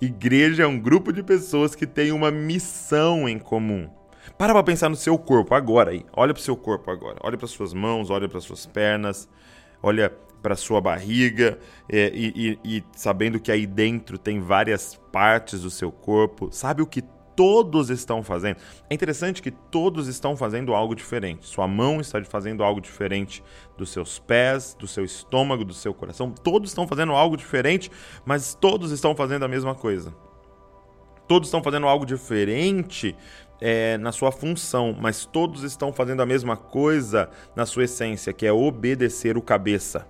Igreja 0.00 0.62
é 0.62 0.66
um 0.66 0.78
grupo 0.78 1.12
de 1.12 1.22
pessoas 1.22 1.74
que 1.74 1.86
tem 1.86 2.10
uma 2.10 2.30
missão 2.30 3.28
em 3.28 3.38
comum. 3.38 3.88
Para 4.38 4.54
para 4.54 4.62
pensar 4.62 4.88
no 4.88 4.96
seu 4.96 5.18
corpo 5.18 5.54
agora 5.54 5.90
aí. 5.90 6.04
Olha 6.14 6.32
para 6.32 6.40
o 6.40 6.44
seu 6.44 6.56
corpo 6.56 6.90
agora. 6.90 7.18
Olha 7.22 7.36
para 7.36 7.46
suas 7.46 7.74
mãos, 7.74 8.08
olha 8.08 8.28
para 8.28 8.40
suas 8.40 8.64
pernas, 8.64 9.28
olha 9.82 10.10
para 10.42 10.56
sua 10.56 10.80
barriga 10.80 11.58
é, 11.86 12.10
e, 12.14 12.58
e, 12.64 12.76
e 12.78 12.84
sabendo 12.92 13.38
que 13.38 13.52
aí 13.52 13.66
dentro 13.66 14.16
tem 14.16 14.40
várias 14.40 14.98
partes 15.12 15.60
do 15.60 15.70
seu 15.70 15.92
corpo. 15.92 16.48
Sabe 16.50 16.80
o 16.80 16.86
que 16.86 17.02
todos 17.40 17.88
estão 17.88 18.22
fazendo. 18.22 18.58
É 18.90 18.94
interessante 18.94 19.40
que 19.40 19.50
todos 19.50 20.08
estão 20.08 20.36
fazendo 20.36 20.74
algo 20.74 20.94
diferente. 20.94 21.46
Sua 21.46 21.66
mão 21.66 21.98
está 21.98 22.22
fazendo 22.22 22.62
algo 22.62 22.82
diferente 22.82 23.42
dos 23.78 23.88
seus 23.88 24.18
pés, 24.18 24.76
do 24.78 24.86
seu 24.86 25.06
estômago, 25.06 25.64
do 25.64 25.72
seu 25.72 25.94
coração. 25.94 26.30
Todos 26.30 26.70
estão 26.70 26.86
fazendo 26.86 27.12
algo 27.12 27.38
diferente, 27.38 27.90
mas 28.26 28.52
todos 28.52 28.92
estão 28.92 29.16
fazendo 29.16 29.46
a 29.46 29.48
mesma 29.48 29.74
coisa. 29.74 30.14
Todos 31.26 31.48
estão 31.48 31.62
fazendo 31.62 31.88
algo 31.88 32.04
diferente 32.04 33.16
é, 33.58 33.96
na 33.96 34.12
sua 34.12 34.30
função, 34.30 34.94
mas 35.00 35.24
todos 35.24 35.62
estão 35.62 35.94
fazendo 35.94 36.20
a 36.20 36.26
mesma 36.26 36.58
coisa 36.58 37.30
na 37.56 37.64
sua 37.64 37.84
essência, 37.84 38.34
que 38.34 38.44
é 38.44 38.52
obedecer 38.52 39.38
o 39.38 39.40
cabeça. 39.40 40.06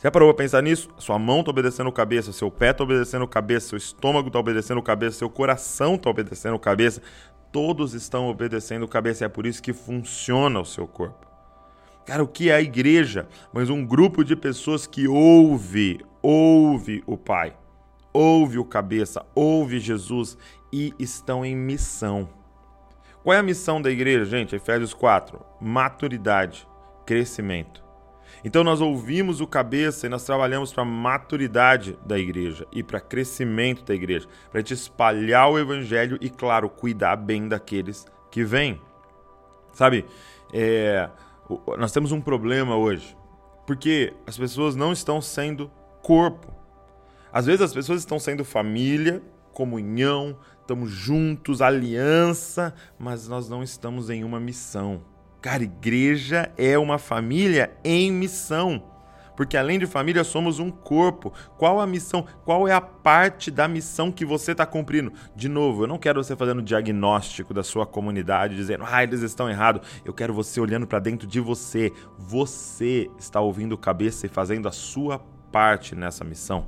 Você 0.00 0.06
já 0.06 0.10
parou 0.10 0.32
pra 0.32 0.44
pensar 0.44 0.62
nisso? 0.62 0.88
Sua 0.96 1.18
mão 1.18 1.44
tá 1.44 1.50
obedecendo 1.50 1.92
cabeça, 1.92 2.32
seu 2.32 2.50
pé 2.50 2.72
tá 2.72 2.82
obedecendo 2.82 3.28
cabeça, 3.28 3.68
seu 3.68 3.76
estômago 3.76 4.30
tá 4.30 4.38
obedecendo 4.38 4.80
cabeça, 4.80 5.18
seu 5.18 5.28
coração 5.28 5.98
tá 5.98 6.08
obedecendo 6.08 6.58
cabeça. 6.58 7.02
Todos 7.52 7.92
estão 7.92 8.26
obedecendo 8.26 8.88
cabeça. 8.88 9.26
É 9.26 9.28
por 9.28 9.44
isso 9.44 9.62
que 9.62 9.74
funciona 9.74 10.58
o 10.58 10.64
seu 10.64 10.86
corpo. 10.86 11.26
Cara, 12.06 12.22
o 12.22 12.26
que 12.26 12.48
é 12.48 12.54
a 12.54 12.62
igreja? 12.62 13.28
Mas 13.52 13.68
um 13.68 13.84
grupo 13.84 14.24
de 14.24 14.34
pessoas 14.34 14.86
que 14.86 15.06
ouve, 15.06 16.00
ouve 16.22 17.04
o 17.06 17.18
Pai, 17.18 17.54
ouve 18.10 18.58
o 18.58 18.64
cabeça, 18.64 19.22
ouve 19.34 19.78
Jesus 19.78 20.38
e 20.72 20.94
estão 20.98 21.44
em 21.44 21.54
missão. 21.54 22.26
Qual 23.22 23.34
é 23.34 23.38
a 23.38 23.42
missão 23.42 23.82
da 23.82 23.90
igreja, 23.90 24.24
gente? 24.24 24.56
Efésios 24.56 24.94
4: 24.94 25.38
maturidade, 25.60 26.66
crescimento. 27.04 27.89
Então 28.44 28.64
nós 28.64 28.80
ouvimos 28.80 29.40
o 29.40 29.46
cabeça 29.46 30.06
e 30.06 30.08
nós 30.08 30.24
trabalhamos 30.24 30.72
para 30.72 30.82
a 30.82 30.86
maturidade 30.86 31.98
da 32.04 32.18
igreja 32.18 32.66
e 32.72 32.82
para 32.82 33.00
crescimento 33.00 33.84
da 33.84 33.94
igreja, 33.94 34.26
para 34.50 34.60
gente 34.60 34.74
espalhar 34.74 35.50
o 35.50 35.58
evangelho 35.58 36.18
e, 36.20 36.30
claro, 36.30 36.68
cuidar 36.68 37.16
bem 37.16 37.48
daqueles 37.48 38.06
que 38.30 38.42
vêm. 38.44 38.80
Sabe, 39.72 40.04
é, 40.52 41.08
nós 41.78 41.92
temos 41.92 42.12
um 42.12 42.20
problema 42.20 42.76
hoje, 42.76 43.16
porque 43.66 44.14
as 44.26 44.36
pessoas 44.36 44.74
não 44.74 44.92
estão 44.92 45.20
sendo 45.20 45.70
corpo. 46.02 46.52
Às 47.32 47.46
vezes 47.46 47.60
as 47.60 47.72
pessoas 47.72 48.00
estão 48.00 48.18
sendo 48.18 48.44
família, 48.44 49.22
comunhão, 49.52 50.36
estamos 50.60 50.90
juntos, 50.90 51.60
aliança, 51.60 52.74
mas 52.98 53.28
nós 53.28 53.48
não 53.48 53.62
estamos 53.62 54.10
em 54.10 54.24
uma 54.24 54.40
missão. 54.40 55.02
Cara, 55.40 55.62
igreja 55.62 56.52
é 56.56 56.78
uma 56.78 56.98
família 56.98 57.72
em 57.82 58.12
missão. 58.12 58.90
Porque 59.40 59.56
além 59.56 59.78
de 59.78 59.86
família, 59.86 60.22
somos 60.22 60.58
um 60.58 60.70
corpo. 60.70 61.32
Qual 61.56 61.80
a 61.80 61.86
missão? 61.86 62.26
Qual 62.44 62.68
é 62.68 62.74
a 62.74 62.80
parte 62.80 63.50
da 63.50 63.66
missão 63.66 64.12
que 64.12 64.22
você 64.22 64.52
está 64.52 64.66
cumprindo? 64.66 65.14
De 65.34 65.48
novo, 65.48 65.84
eu 65.84 65.86
não 65.86 65.96
quero 65.96 66.22
você 66.22 66.36
fazendo 66.36 66.60
diagnóstico 66.60 67.54
da 67.54 67.62
sua 67.62 67.86
comunidade, 67.86 68.54
dizendo, 68.54 68.84
ah, 68.86 69.02
eles 69.02 69.22
estão 69.22 69.48
errados. 69.48 69.88
Eu 70.04 70.12
quero 70.12 70.34
você 70.34 70.60
olhando 70.60 70.86
para 70.86 70.98
dentro 70.98 71.26
de 71.26 71.40
você. 71.40 71.90
Você 72.18 73.10
está 73.18 73.40
ouvindo 73.40 73.78
cabeça 73.78 74.26
e 74.26 74.28
fazendo 74.28 74.68
a 74.68 74.72
sua 74.72 75.18
parte 75.50 75.94
nessa 75.94 76.22
missão. 76.22 76.66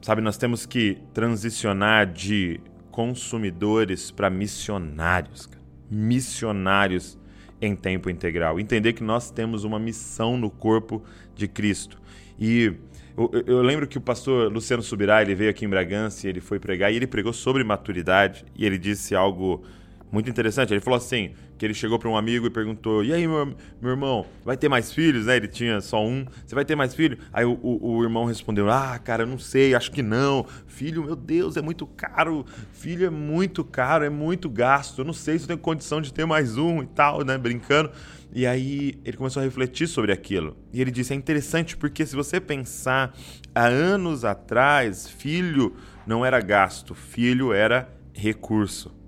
Sabe, 0.00 0.22
nós 0.22 0.38
temos 0.38 0.64
que 0.64 1.02
transicionar 1.12 2.06
de 2.06 2.60
consumidores 2.92 4.12
para 4.12 4.30
missionários. 4.30 5.46
Cara. 5.46 5.60
Missionários 5.90 7.18
em 7.60 7.76
tempo 7.76 8.08
integral. 8.08 8.58
Entender 8.58 8.92
que 8.92 9.02
nós 9.02 9.30
temos 9.30 9.64
uma 9.64 9.78
missão 9.78 10.36
no 10.36 10.50
corpo 10.50 11.02
de 11.34 11.46
Cristo. 11.46 12.00
E 12.38 12.72
eu, 13.16 13.30
eu, 13.46 13.62
lembro 13.62 13.86
que 13.86 13.98
o 13.98 14.00
pastor 14.00 14.50
Luciano 14.50 14.82
Subirá, 14.82 15.20
ele 15.20 15.34
veio 15.34 15.50
aqui 15.50 15.64
em 15.64 15.68
Bragança 15.68 16.26
e 16.26 16.30
ele 16.30 16.40
foi 16.40 16.58
pregar 16.58 16.92
e 16.92 16.96
ele 16.96 17.06
pregou 17.06 17.32
sobre 17.32 17.62
maturidade 17.62 18.44
e 18.56 18.64
ele 18.64 18.78
disse 18.78 19.14
algo 19.14 19.62
muito 20.10 20.30
interessante. 20.30 20.72
Ele 20.72 20.80
falou 20.80 20.96
assim, 20.96 21.32
que 21.60 21.66
ele 21.66 21.74
chegou 21.74 21.98
para 21.98 22.08
um 22.08 22.16
amigo 22.16 22.46
e 22.46 22.50
perguntou, 22.50 23.04
e 23.04 23.12
aí, 23.12 23.28
meu, 23.28 23.54
meu 23.82 23.90
irmão, 23.90 24.24
vai 24.42 24.56
ter 24.56 24.66
mais 24.66 24.90
filhos? 24.94 25.26
Né? 25.26 25.36
Ele 25.36 25.46
tinha 25.46 25.78
só 25.82 26.02
um. 26.02 26.24
Você 26.46 26.54
vai 26.54 26.64
ter 26.64 26.74
mais 26.74 26.94
filho? 26.94 27.18
Aí 27.30 27.44
o, 27.44 27.52
o, 27.52 27.96
o, 27.96 28.02
irmão 28.02 28.24
respondeu, 28.24 28.70
ah, 28.70 28.98
cara, 28.98 29.26
não 29.26 29.38
sei, 29.38 29.74
acho 29.74 29.92
que 29.92 30.02
não. 30.02 30.46
Filho, 30.66 31.04
meu 31.04 31.14
Deus, 31.14 31.58
é 31.58 31.60
muito 31.60 31.86
caro. 31.86 32.46
Filho 32.72 33.04
é 33.04 33.10
muito 33.10 33.62
caro, 33.62 34.06
é 34.06 34.08
muito 34.08 34.48
gasto. 34.48 35.02
Eu 35.02 35.04
não 35.04 35.12
sei 35.12 35.38
se 35.38 35.44
eu 35.44 35.48
tenho 35.48 35.58
condição 35.58 36.00
de 36.00 36.14
ter 36.14 36.24
mais 36.24 36.56
um 36.56 36.82
e 36.82 36.86
tal, 36.86 37.26
né? 37.26 37.36
Brincando. 37.36 37.90
E 38.32 38.46
aí 38.46 38.98
ele 39.04 39.18
começou 39.18 39.42
a 39.42 39.44
refletir 39.44 39.86
sobre 39.86 40.12
aquilo. 40.12 40.56
E 40.72 40.80
ele 40.80 40.90
disse, 40.90 41.12
é 41.12 41.16
interessante 41.16 41.76
porque 41.76 42.06
se 42.06 42.16
você 42.16 42.40
pensar, 42.40 43.14
há 43.54 43.66
anos 43.66 44.24
atrás, 44.24 45.10
filho 45.10 45.76
não 46.06 46.24
era 46.24 46.40
gasto, 46.40 46.94
filho 46.94 47.52
era 47.52 47.86
recurso. 48.14 48.98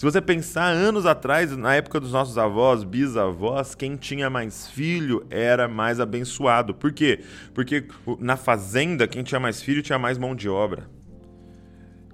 Se 0.00 0.04
você 0.06 0.18
pensar 0.18 0.72
anos 0.72 1.04
atrás, 1.04 1.54
na 1.54 1.74
época 1.74 2.00
dos 2.00 2.12
nossos 2.12 2.38
avós, 2.38 2.84
bisavós, 2.84 3.74
quem 3.74 3.96
tinha 3.96 4.30
mais 4.30 4.66
filho 4.66 5.26
era 5.28 5.68
mais 5.68 6.00
abençoado. 6.00 6.72
Por 6.72 6.90
quê? 6.90 7.20
Porque 7.52 7.86
na 8.18 8.34
fazenda, 8.34 9.06
quem 9.06 9.22
tinha 9.22 9.38
mais 9.38 9.60
filho 9.60 9.82
tinha 9.82 9.98
mais 9.98 10.16
mão 10.16 10.34
de 10.34 10.48
obra. 10.48 10.88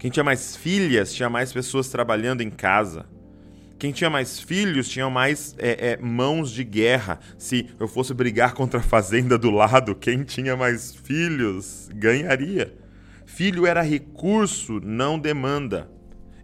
Quem 0.01 0.11
tinha 0.11 0.25
mais 0.25 0.57
filhas 0.57 1.15
tinha 1.15 1.31
mais 1.31 1.53
pessoas 1.53 1.89
trabalhando 1.89 2.41
em 2.41 2.51
casa. 2.51 3.07
Quem 3.79 3.93
tinha 3.93 4.11
mais 4.11 4.41
filhos 4.41 4.89
tinha 4.89 5.09
mais 5.09 5.55
é, 5.57 5.93
é, 5.93 5.97
mãos 5.97 6.51
de 6.51 6.65
guerra. 6.65 7.21
Se 7.39 7.69
eu 7.79 7.87
fosse 7.87 8.13
brigar 8.13 8.53
contra 8.55 8.81
a 8.81 8.83
fazenda 8.83 9.39
do 9.39 9.53
lado, 9.53 9.95
quem 9.95 10.25
tinha 10.25 10.57
mais 10.57 10.93
filhos 10.93 11.89
ganharia. 11.95 12.75
Filho 13.25 13.65
era 13.65 13.81
recurso, 13.81 14.81
não 14.83 15.17
demanda. 15.17 15.95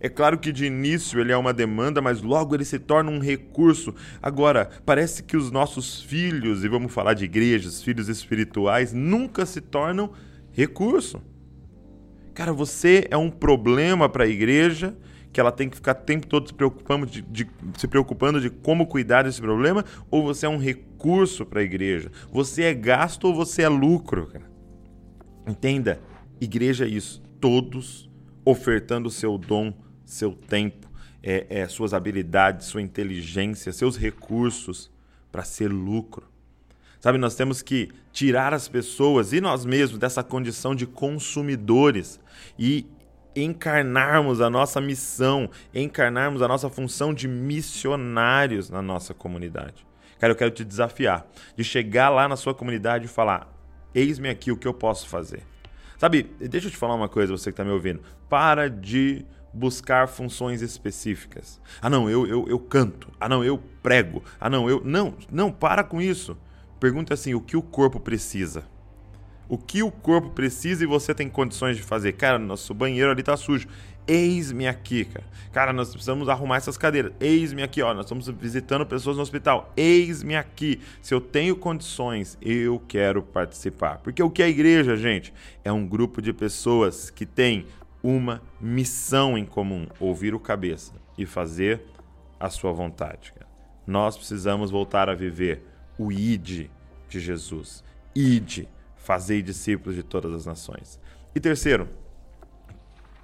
É 0.05 0.09
claro 0.09 0.37
que 0.37 0.51
de 0.51 0.67
início 0.67 1.21
ele 1.21 1.31
é 1.31 1.37
uma 1.37 1.53
demanda, 1.53 2.03
mas 2.03 2.23
logo 2.23 2.57
ele 2.57 2.65
se 2.65 2.77
torna 2.77 3.09
um 3.09 3.21
recurso. 3.21 3.95
Agora, 4.21 4.69
parece 4.85 5.23
que 5.23 5.37
os 5.37 5.53
nossos 5.53 6.03
filhos, 6.03 6.65
e 6.65 6.69
vamos 6.69 6.93
falar 6.93 7.15
de 7.15 7.25
igrejas, 7.25 7.81
filhos 7.81 8.09
espirituais, 8.09 8.93
nunca 8.93 9.47
se 9.47 9.61
tornam 9.61 10.11
recurso. 10.51 11.23
Cara, 12.35 12.53
você 12.53 13.07
é 13.13 13.17
um 13.17 13.31
problema 13.31 14.09
para 14.09 14.25
a 14.25 14.27
igreja 14.27 14.93
que 15.33 15.39
ela 15.39 15.53
tem 15.53 15.71
que 15.71 15.77
ficar 15.77 15.93
o 15.93 16.03
tempo 16.03 16.27
todo 16.27 16.49
se 16.49 16.53
preocupando 16.53 17.07
de, 17.07 17.23
de, 17.23 17.49
se 17.79 17.87
preocupando 17.87 18.41
de 18.41 18.51
como 18.51 18.89
cuidar 18.89 19.23
desse 19.23 19.41
problema, 19.41 19.85
ou 20.11 20.25
você 20.25 20.47
é 20.47 20.49
um 20.49 20.59
recurso 20.59 21.47
para 21.47 21.61
a 21.61 21.63
igreja? 21.63 22.11
Você 22.33 22.65
é 22.65 22.75
gasto 22.75 23.29
ou 23.29 23.35
você 23.37 23.63
é 23.63 23.69
lucro? 23.69 24.27
Cara? 24.27 24.51
Entenda, 25.47 26.01
igreja 26.41 26.87
é 26.87 26.89
isso. 26.89 27.23
Todos 27.41 28.11
ofertando 28.45 29.09
seu 29.09 29.39
dom, 29.39 29.73
seu 30.12 30.33
tempo, 30.33 30.90
é, 31.23 31.47
é, 31.49 31.69
suas 31.69 31.95
habilidades, 31.95 32.66
sua 32.66 32.83
inteligência, 32.83 33.73
seus 33.73 33.97
recursos 33.97 34.90
para 35.31 35.45
ser 35.45 35.69
lucro. 35.69 36.31
Sabe, 37.00 37.19
nós 37.19 37.35
temos 37.35 37.62
que 37.62 37.90
tirar 38.12 38.54
as 38.54 38.69
pessoas 38.69 39.33
e 39.33 39.40
nós 39.40 39.64
mesmos 39.64 39.99
dessa 39.99 40.23
condição 40.23 40.75
de 40.75 40.87
consumidores 40.87 42.21
e 42.59 42.87
encarnarmos 43.35 44.40
a 44.40 44.49
nossa 44.49 44.81
missão, 44.81 45.50
encarnarmos 45.75 46.42
a 46.42 46.49
nossa 46.49 46.69
função 46.69 47.12
de 47.12 47.26
missionários 47.26 48.71
na 48.71 48.83
nossa 48.83 49.14
comunidade. 49.14 49.87
Cara, 50.19 50.33
eu 50.33 50.37
quero 50.37 50.50
te 50.52 50.64
desafiar 50.64 51.26
de 51.57 51.64
chegar 51.64 52.09
lá 52.09 52.28
na 52.28 52.37
sua 52.37 52.54
comunidade 52.54 53.07
e 53.07 53.09
falar: 53.09 53.52
eis-me 53.92 54.28
aqui 54.28 54.52
o 54.52 54.57
que 54.57 54.69
eu 54.69 54.75
posso 54.75 55.09
fazer. 55.09 55.42
Sabe, 55.99 56.25
deixa 56.38 56.66
eu 56.66 56.71
te 56.71 56.76
falar 56.76 56.95
uma 56.95 57.09
coisa, 57.09 57.33
você 57.33 57.50
que 57.50 57.54
está 57.54 57.64
me 57.64 57.71
ouvindo. 57.71 58.00
Para 58.28 58.69
de 58.69 59.25
buscar 59.53 60.09
funções 60.09 60.63
específicas. 60.63 61.61
Ah, 61.81 61.91
não, 61.91 62.09
eu, 62.09 62.27
eu, 62.27 62.47
eu 62.49 62.59
canto. 62.59 63.11
Ah, 63.21 63.29
não, 63.29 63.45
eu 63.45 63.59
prego. 63.83 64.23
Ah, 64.41 64.49
não, 64.49 64.69
eu. 64.69 64.83
Não, 64.85 65.15
não, 65.31 65.51
para 65.51 65.85
com 65.85 66.01
isso. 66.01 66.37
Pergunta 66.81 67.15
assim: 67.15 67.35
o 67.35 67.41
que 67.41 67.57
o 67.57 67.63
corpo 67.63 68.01
precisa? 68.01 68.65
o 69.53 69.59
que 69.59 69.83
o 69.83 69.91
corpo 69.91 70.31
precisa 70.31 70.83
e 70.83 70.87
você 70.87 71.15
tem 71.15 71.29
condições 71.29 71.77
de 71.77 71.83
fazer. 71.83 72.13
Cara, 72.13 72.39
nosso 72.39 72.73
banheiro 72.73 73.11
ali 73.11 73.23
tá 73.23 73.37
sujo. 73.37 73.69
Eis-me 74.07 74.67
aqui, 74.67 75.05
cara. 75.05 75.27
Cara, 75.53 75.73
nós 75.75 75.91
precisamos 75.91 76.27
arrumar 76.31 76.57
essas 76.57 76.79
cadeiras. 76.79 77.13
Eis-me 77.21 77.63
aqui, 77.63 77.83
ó. 77.83 77.93
Nós 77.93 78.07
estamos 78.07 78.27
visitando 78.29 78.87
pessoas 78.87 79.17
no 79.17 79.23
hospital. 79.23 79.71
Eis-me 79.77 80.37
aqui. 80.37 80.81
Se 81.03 81.13
eu 81.13 81.21
tenho 81.21 81.55
condições, 81.55 82.39
eu 82.41 82.83
quero 82.89 83.23
participar. 83.23 83.99
Porque 83.99 84.23
o 84.23 84.31
que 84.31 84.43
é 84.43 84.47
a 84.47 84.49
igreja, 84.49 84.97
gente? 84.97 85.35
É 85.63 85.71
um 85.71 85.87
grupo 85.87 86.23
de 86.23 86.33
pessoas 86.33 87.11
que 87.11 87.27
tem 87.27 87.67
uma 88.03 88.43
missão 88.61 89.37
em 89.37 89.45
comum: 89.45 89.87
ouvir 90.01 90.35
o 90.35 90.41
cabeça 90.41 90.95
e 91.17 91.25
fazer 91.25 91.83
a 92.39 92.51
sua 92.51 92.73
vontade. 92.73 93.33
Nós 93.87 94.17
precisamos 94.17 94.71
voltar 94.71 95.09
a 95.09 95.15
viver 95.15 95.65
o 95.99 96.11
id 96.11 96.71
de 97.09 97.21
Jesus. 97.21 97.85
Ide 98.15 98.69
Fazei 99.03 99.43
discípulos 99.43 99.97
de 99.97 100.05
todas 100.05 100.33
as 100.33 100.47
nações. 100.47 101.01
E 101.35 101.41
terceiro, 101.41 101.89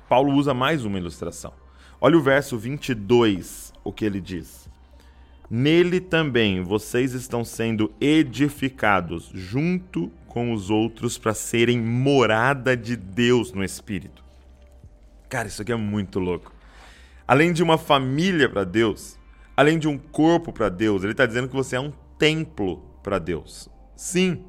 Paulo 0.08 0.32
usa 0.32 0.52
mais 0.52 0.84
uma 0.84 0.98
ilustração. 0.98 1.52
Olha 2.00 2.18
o 2.18 2.20
verso 2.20 2.58
22, 2.58 3.72
o 3.84 3.92
que 3.92 4.04
ele 4.04 4.20
diz. 4.20 4.68
Nele 5.48 6.00
também 6.00 6.62
vocês 6.62 7.12
estão 7.14 7.44
sendo 7.44 7.92
edificados 8.00 9.30
junto 9.32 10.10
com 10.26 10.52
os 10.52 10.68
outros 10.68 11.16
para 11.16 11.32
serem 11.32 11.80
morada 11.80 12.76
de 12.76 12.96
Deus 12.96 13.52
no 13.52 13.62
Espírito. 13.62 14.24
Cara, 15.28 15.48
isso 15.48 15.60
aqui 15.60 15.72
é 15.72 15.76
muito 15.76 16.18
louco. 16.18 16.52
Além 17.26 17.52
de 17.52 17.62
uma 17.62 17.76
família 17.76 18.48
para 18.48 18.64
Deus, 18.64 19.18
além 19.54 19.78
de 19.78 19.86
um 19.86 19.98
corpo 19.98 20.52
para 20.52 20.68
Deus, 20.68 21.02
ele 21.02 21.12
está 21.12 21.26
dizendo 21.26 21.48
que 21.48 21.54
você 21.54 21.76
é 21.76 21.80
um 21.80 21.92
templo 22.18 22.78
para 23.02 23.18
Deus. 23.18 23.68
Sim, 23.94 24.44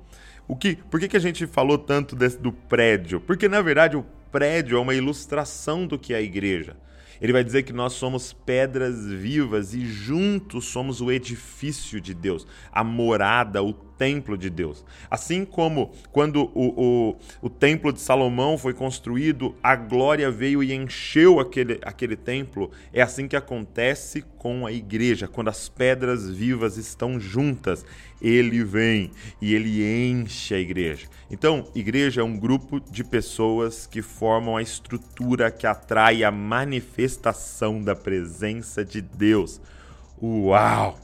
o 0.47 0.55
que, 0.55 0.75
por 0.75 0.99
que, 0.99 1.09
que 1.09 1.17
a 1.17 1.21
gente 1.21 1.45
falou 1.45 1.77
tanto 1.77 2.15
desse, 2.15 2.37
do 2.37 2.51
prédio? 2.51 3.19
Porque, 3.19 3.49
na 3.49 3.61
verdade, 3.61 3.97
o 3.97 4.05
prédio 4.31 4.77
é 4.77 4.79
uma 4.79 4.95
ilustração 4.95 5.85
do 5.85 5.99
que 5.99 6.13
é 6.13 6.17
a 6.17 6.21
igreja. 6.21 6.77
Ele 7.21 7.33
vai 7.33 7.43
dizer 7.43 7.63
que 7.63 7.73
nós 7.73 7.93
somos 7.93 8.33
pedras 8.33 9.05
vivas 9.05 9.73
e 9.73 9.85
juntos 9.85 10.65
somos 10.65 11.01
o 11.01 11.11
edifício 11.11 11.99
de 11.99 12.13
Deus, 12.13 12.47
a 12.71 12.83
morada, 12.83 13.61
o 13.61 13.73
templo 13.73 14.37
de 14.37 14.49
Deus. 14.49 14.85
Assim 15.11 15.43
como 15.43 15.91
quando 16.11 16.49
o, 16.55 17.09
o, 17.11 17.15
o 17.41 17.49
templo 17.49 17.91
de 17.91 17.99
Salomão 17.99 18.57
foi 18.57 18.73
construído, 18.73 19.53
a 19.61 19.75
glória 19.75 20.31
veio 20.31 20.63
e 20.63 20.73
encheu 20.73 21.39
aquele, 21.39 21.79
aquele 21.83 22.15
templo, 22.15 22.71
é 22.93 23.01
assim 23.01 23.27
que 23.27 23.35
acontece 23.35 24.23
com 24.37 24.65
a 24.65 24.71
igreja, 24.71 25.27
quando 25.27 25.49
as 25.49 25.67
pedras 25.67 26.29
vivas 26.29 26.77
estão 26.77 27.19
juntas, 27.19 27.85
ele 28.21 28.63
vem 28.63 29.11
e 29.41 29.53
ele 29.53 29.83
enche 29.83 30.53
a 30.53 30.59
igreja. 30.59 31.07
Então, 31.29 31.67
igreja 31.73 32.21
é 32.21 32.23
um 32.23 32.37
grupo 32.37 32.79
de 32.79 33.03
pessoas 33.03 33.85
que 33.85 34.01
formam 34.01 34.57
a 34.57 34.61
estrutura 34.61 35.51
que 35.51 35.67
atrai 35.67 36.23
a 36.23 36.31
manifestação 36.31 37.81
da 37.81 37.95
presença 37.95 38.83
de 38.83 39.01
Deus. 39.01 39.61
Uau! 40.21 40.99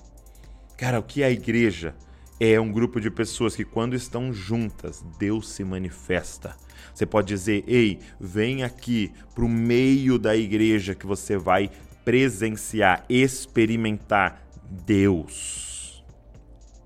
Cara, 0.77 0.99
o 0.99 1.03
que 1.03 1.23
é 1.23 1.27
a 1.27 1.31
igreja? 1.31 1.95
é 2.39 2.59
um 2.59 2.71
grupo 2.71 2.99
de 2.99 3.09
pessoas 3.09 3.55
que, 3.55 3.63
quando 3.63 3.95
estão 3.95 4.33
juntas, 4.33 5.03
Deus 5.17 5.49
se 5.49 5.63
manifesta. 5.63 6.55
Você 6.93 7.05
pode 7.05 7.27
dizer: 7.27 7.63
ei, 7.67 7.99
vem 8.19 8.63
aqui 8.63 9.11
para 9.33 9.45
o 9.45 9.49
meio 9.49 10.19
da 10.19 10.35
igreja 10.35 10.95
que 10.95 11.05
você 11.05 11.37
vai 11.37 11.69
presenciar, 12.03 13.05
experimentar 13.09 14.41
Deus. 14.85 15.74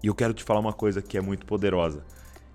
E 0.02 0.08
eu 0.08 0.16
quero 0.16 0.34
te 0.34 0.44
falar 0.44 0.60
uma 0.60 0.74
coisa 0.74 1.02
que 1.02 1.18
é 1.18 1.22
muito 1.22 1.46
poderosa. 1.46 2.04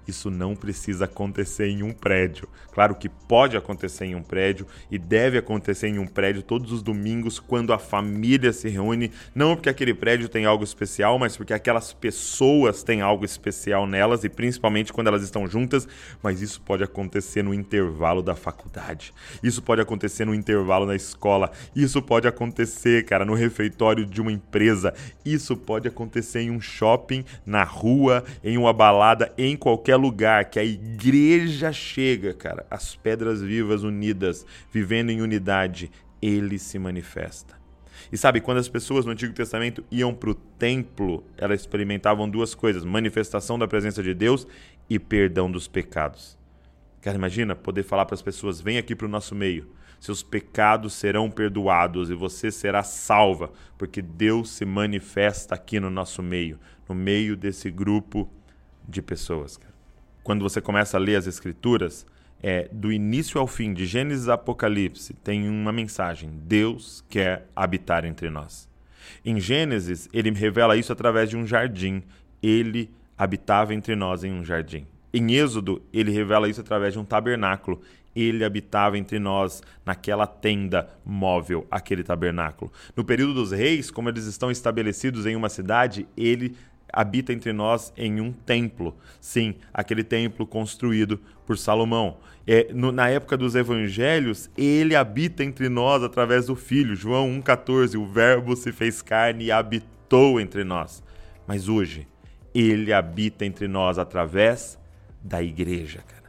Isso 0.07 0.31
não 0.31 0.55
precisa 0.55 1.07
acontecer 1.07 1.69
em 1.69 1.83
um 1.83 1.93
prédio. 1.93 2.49
Claro 2.73 2.95
que 2.95 3.09
pode 3.09 3.57
acontecer 3.57 4.05
em 4.05 4.15
um 4.15 4.23
prédio 4.23 4.67
e 4.91 4.99
deve 4.99 5.39
acontecer 5.39 5.89
em 5.89 5.99
um 5.99 6.07
prédio 6.07 6.43
todos 6.43 6.73
os 6.73 6.83
domingos 6.83 7.39
quando 7.39 7.73
a 7.73 7.79
família 7.79 8.53
se 8.53 8.69
reúne, 8.69 9.13
não 9.35 9.55
porque 9.55 9.69
aquele 9.69 9.95
prédio 9.95 10.29
tem 10.29 10.45
algo 10.45 10.65
especial, 10.65 11.19
mas 11.19 11.37
porque 11.37 11.55
aquelas 11.55 11.93
pessoas 11.93 12.83
têm 12.83 13.01
algo 13.01 13.25
especial 13.25 13.87
nelas 13.87 14.25
e 14.25 14.29
principalmente 14.29 14.93
quando 14.93 15.07
elas 15.07 15.23
estão 15.23 15.47
juntas, 15.47 15.87
mas 16.23 16.43
isso 16.43 16.61
pode 16.61 16.83
acontecer 16.83 17.43
no 17.43 17.55
intervalo 17.55 18.23
da 18.23 18.35
faculdade. 18.35 19.15
Isso 19.43 19.63
pode 19.63 19.81
acontecer 19.81 20.25
no 20.25 20.35
intervalo 20.35 20.87
na 20.87 20.97
escola. 20.97 21.51
Isso 21.75 22.03
pode 22.03 22.27
acontecer, 22.27 23.05
cara, 23.05 23.25
no 23.25 23.35
refeitório 23.35 24.05
de 24.05 24.21
uma 24.21 24.33
empresa. 24.33 24.93
Isso 25.25 25.57
pode 25.57 25.89
acontecer 25.89 26.41
em 26.41 26.51
um 26.51 26.61
shopping, 26.61 27.25
na 27.47 27.65
rua, 27.65 28.25
em 28.43 28.59
uma 28.59 28.73
balada, 28.73 29.33
em 29.39 29.57
qualquer 29.57 29.94
qualquer 29.95 29.97
lugar 29.97 30.45
que 30.47 30.59
a 30.59 30.65
igreja 30.65 31.73
chega, 31.73 32.35
cara, 32.35 32.67
as 32.71 32.97
pedras 32.97 33.41
vivas 33.41 33.83
unidas, 33.83 34.45
vivendo 34.73 35.11
em 35.11 35.23
unidade, 35.23 35.91
ele 36.21 36.59
se 36.59 36.79
manifesta. 36.79 37.55
E 38.13 38.17
sabe, 38.17 38.41
quando 38.41 38.59
as 38.59 38.69
pessoas 38.69 39.05
no 39.05 39.13
Antigo 39.13 39.33
Testamento 39.33 39.85
iam 39.91 40.13
para 40.13 40.31
o 40.31 40.35
templo, 40.35 41.25
elas 41.37 41.61
experimentavam 41.61 42.29
duas 42.29 42.55
coisas: 42.55 42.85
manifestação 42.85 43.59
da 43.59 43.69
presença 43.69 44.03
de 44.03 44.13
Deus 44.13 44.47
e 44.91 44.99
perdão 44.99 45.51
dos 45.51 45.69
pecados. 45.69 46.37
Cara, 47.01 47.17
imagina 47.17 47.55
poder 47.55 47.83
falar 47.83 48.05
para 48.05 48.15
as 48.15 48.23
pessoas: 48.23 48.61
vem 48.61 48.79
aqui 48.79 48.95
para 48.95 49.07
o 49.07 49.11
nosso 49.11 49.35
meio, 49.35 49.71
seus 50.01 50.23
pecados 50.23 50.93
serão 50.95 51.31
perdoados 51.31 52.11
e 52.11 52.15
você 52.15 52.51
será 52.51 52.83
salva, 52.83 53.53
porque 53.79 54.03
Deus 54.03 54.51
se 54.51 54.65
manifesta 54.65 55.55
aqui 55.55 55.81
no 55.81 55.91
nosso 55.91 56.23
meio, 56.23 56.59
no 56.89 56.95
meio 56.95 57.37
desse 57.37 57.71
grupo 57.71 58.31
de 58.87 59.01
pessoas. 59.01 59.57
Cara 59.57 59.74
quando 60.25 60.43
você 60.43 60.61
começa 60.61 60.97
a 60.97 61.01
ler 61.01 61.17
as 61.17 61.27
Escrituras, 61.27 62.05
é, 62.43 62.69
do 62.73 62.91
início 62.91 63.39
ao 63.41 63.47
fim, 63.47 63.73
de 63.73 63.87
Gênesis 63.87 64.29
a 64.29 64.35
Apocalipse, 64.35 65.15
tem 65.23 65.49
uma 65.49 65.71
mensagem: 65.71 66.31
Deus 66.43 67.05
quer 67.09 67.47
habitar 67.55 68.05
entre 68.05 68.29
nós. 68.31 68.69
Em 69.25 69.39
Gênesis, 69.39 70.09
ele 70.13 70.31
revela 70.31 70.77
isso 70.77 70.93
através 70.93 71.31
de 71.31 71.37
um 71.37 71.47
jardim. 71.47 72.03
Ele 72.43 72.91
habitava 73.17 73.73
entre 73.73 73.95
nós 73.95 74.25
em 74.25 74.33
um 74.33 74.43
jardim. 74.43 74.87
Em 75.13 75.33
Êxodo, 75.35 75.81
ele 75.93 76.11
revela 76.11 76.49
isso 76.49 76.61
através 76.61 76.95
de 76.95 76.99
um 76.99 77.05
tabernáculo. 77.05 77.81
ele 78.17 78.45
habitava 78.45 78.97
entre 78.97 79.19
nós 79.19 79.61
naquela 79.85 80.25
tenda 80.25 80.89
móvel, 81.05 81.67
aquele 81.69 82.05
tabernáculo. 82.05 82.71
No 82.95 83.05
período 83.05 83.35
dos 83.35 83.51
reis, 83.51 83.91
como 83.91 84.09
eles 84.09 84.27
estão 84.27 84.53
estabelecidos 84.53 85.27
em 85.27 85.35
uma 85.35 85.49
cidade, 85.49 86.07
ele 86.17 86.55
habita 86.95 87.33
entre 87.33 87.53
nós 87.53 87.93
em 87.97 88.21
um 88.21 88.33
templo. 88.33 88.97
Sim, 89.21 89.57
aquele 89.73 90.05
templo 90.05 90.47
construído 90.47 91.21
por 91.45 91.59
Salomão. 91.59 92.19
É, 92.47 92.69
no, 92.73 92.93
na 92.93 93.09
época 93.09 93.37
dos 93.37 93.55
evangelhos, 93.55 94.49
ele 94.57 94.95
habita 94.95 95.43
entre 95.43 95.69
nós 95.69 96.03
através 96.03 96.47
do 96.47 96.55
Filho. 96.55 96.95
João 96.95 97.29
1,14. 97.43 97.99
O 97.99 98.07
Verbo 98.07 98.55
se 98.55 98.71
fez 98.71 99.03
carne 99.03 99.47
e 99.47 99.53
habitou 99.53 100.41
entre 100.41 100.63
nós. 100.63 101.03
Mas 101.47 101.69
hoje, 101.69 102.07
ele 102.55 102.93
habita 102.93 103.45
entre 103.45 103.67
nós 103.67 103.99
através 103.99 104.79
da 105.23 105.43
igreja, 105.43 106.01
cara. 106.07 106.25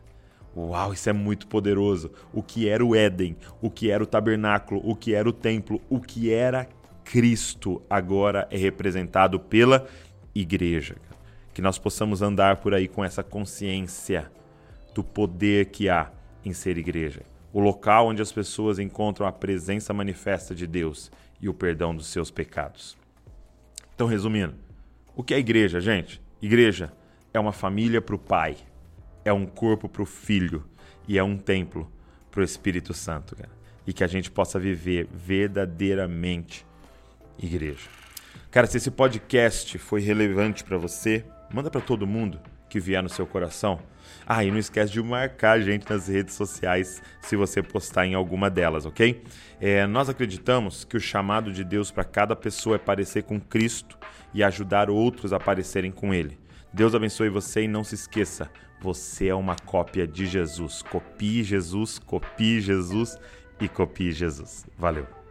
Uau, 0.56 0.94
isso 0.94 1.10
é 1.10 1.14
muito 1.14 1.48
poderoso. 1.48 2.12
O 2.34 2.42
que 2.42 2.68
era 2.68 2.84
o 2.84 2.96
Éden, 2.96 3.36
o 3.62 3.70
que 3.70 3.92
era 3.92 4.02
o 4.02 4.08
tabernáculo, 4.08 4.82
o 4.84 4.96
que 4.96 5.14
era 5.14 5.28
o 5.28 5.34
templo, 5.34 5.82
o 5.90 6.00
que 6.00 6.32
era 6.32 6.68
Cristo 7.04 7.82
agora 7.90 8.48
é 8.50 8.58
representado 8.58 9.40
pela 9.40 9.88
igreja. 10.36 10.98
Que 11.54 11.62
nós 11.62 11.80
possamos 11.80 12.22
andar 12.22 12.58
por 12.58 12.74
aí 12.74 12.88
com 12.88 13.04
essa 13.04 13.24
consciência 13.24 14.30
do 14.94 15.04
poder 15.04 15.68
que 15.68 15.90
há 15.90 16.12
em 16.44 16.54
ser 16.54 16.78
igreja. 16.78 17.22
O 17.54 17.60
local 17.60 18.08
onde 18.08 18.22
as 18.22 18.32
pessoas 18.32 18.78
encontram 18.78 19.26
a 19.26 19.32
presença 19.32 19.94
manifesta 19.94 20.54
de 20.54 20.68
Deus 20.68 21.10
e 21.42 21.48
o 21.48 21.54
perdão 21.54 21.96
dos 21.96 22.08
seus 22.08 22.30
pecados. 22.30 22.98
Então, 23.94 24.08
resumindo, 24.08 24.56
o 25.16 25.24
que 25.24 25.34
é 25.34 25.40
igreja, 25.40 25.80
gente? 25.80 26.22
Igreja 26.42 26.92
é 27.34 27.40
uma 27.40 27.54
família 27.54 28.02
para 28.02 28.16
o 28.16 28.20
Pai, 28.20 28.58
é 29.24 29.32
um 29.32 29.46
corpo 29.46 29.88
para 29.88 30.02
o 30.02 30.06
Filho 30.06 30.66
e 31.08 31.18
é 31.18 31.24
um 31.24 31.38
templo 31.38 31.90
para 32.30 32.42
o 32.42 32.44
Espírito 32.44 32.94
Santo. 32.94 33.36
Cara. 33.36 33.50
E 33.88 33.94
que 33.94 34.04
a 34.04 34.08
gente 34.08 34.30
possa 34.30 34.60
viver 34.60 35.08
verdadeiramente 35.14 36.66
igreja. 37.40 37.90
Cara, 38.56 38.68
se 38.68 38.78
esse 38.78 38.90
podcast 38.90 39.78
foi 39.78 40.00
relevante 40.00 40.64
para 40.64 40.78
você, 40.78 41.26
manda 41.54 41.70
para 41.70 41.82
todo 41.82 42.08
mundo 42.08 42.40
que 42.70 42.80
vier 42.80 43.04
no 43.04 43.10
seu 43.10 43.28
coração. 43.28 43.82
Ah, 44.26 44.46
e 44.46 44.50
não 44.50 44.58
esquece 44.58 44.94
de 44.94 45.04
marcar 45.04 45.58
a 45.58 45.60
gente 45.60 45.90
nas 45.90 46.08
redes 46.08 46.36
sociais 46.36 47.04
se 47.20 47.36
você 47.36 47.62
postar 47.62 48.06
em 48.06 48.14
alguma 48.14 48.50
delas, 48.50 48.86
ok? 48.86 49.22
É, 49.60 49.86
nós 49.86 50.08
acreditamos 50.08 50.86
que 50.86 50.96
o 50.96 51.02
chamado 51.02 51.52
de 51.52 51.66
Deus 51.66 51.92
para 51.92 52.06
cada 52.06 52.34
pessoa 52.34 52.78
é 52.78 52.80
parecer 52.80 53.24
com 53.24 53.42
Cristo 53.42 53.98
e 54.34 54.42
ajudar 54.42 54.90
outros 54.90 55.34
a 55.34 55.38
parecerem 55.38 55.92
com 55.92 56.14
Ele. 56.14 56.40
Deus 56.72 56.96
abençoe 56.96 57.28
você 57.28 57.64
e 57.64 57.68
não 57.68 57.84
se 57.84 57.96
esqueça, 57.96 58.50
você 58.80 59.28
é 59.28 59.36
uma 59.36 59.58
cópia 59.58 60.08
de 60.08 60.26
Jesus. 60.26 60.82
Copie 60.82 61.44
Jesus, 61.44 62.00
copie 62.00 62.62
Jesus 62.62 63.18
e 63.60 63.68
copie 63.68 64.14
Jesus. 64.14 64.66
Valeu! 64.78 65.25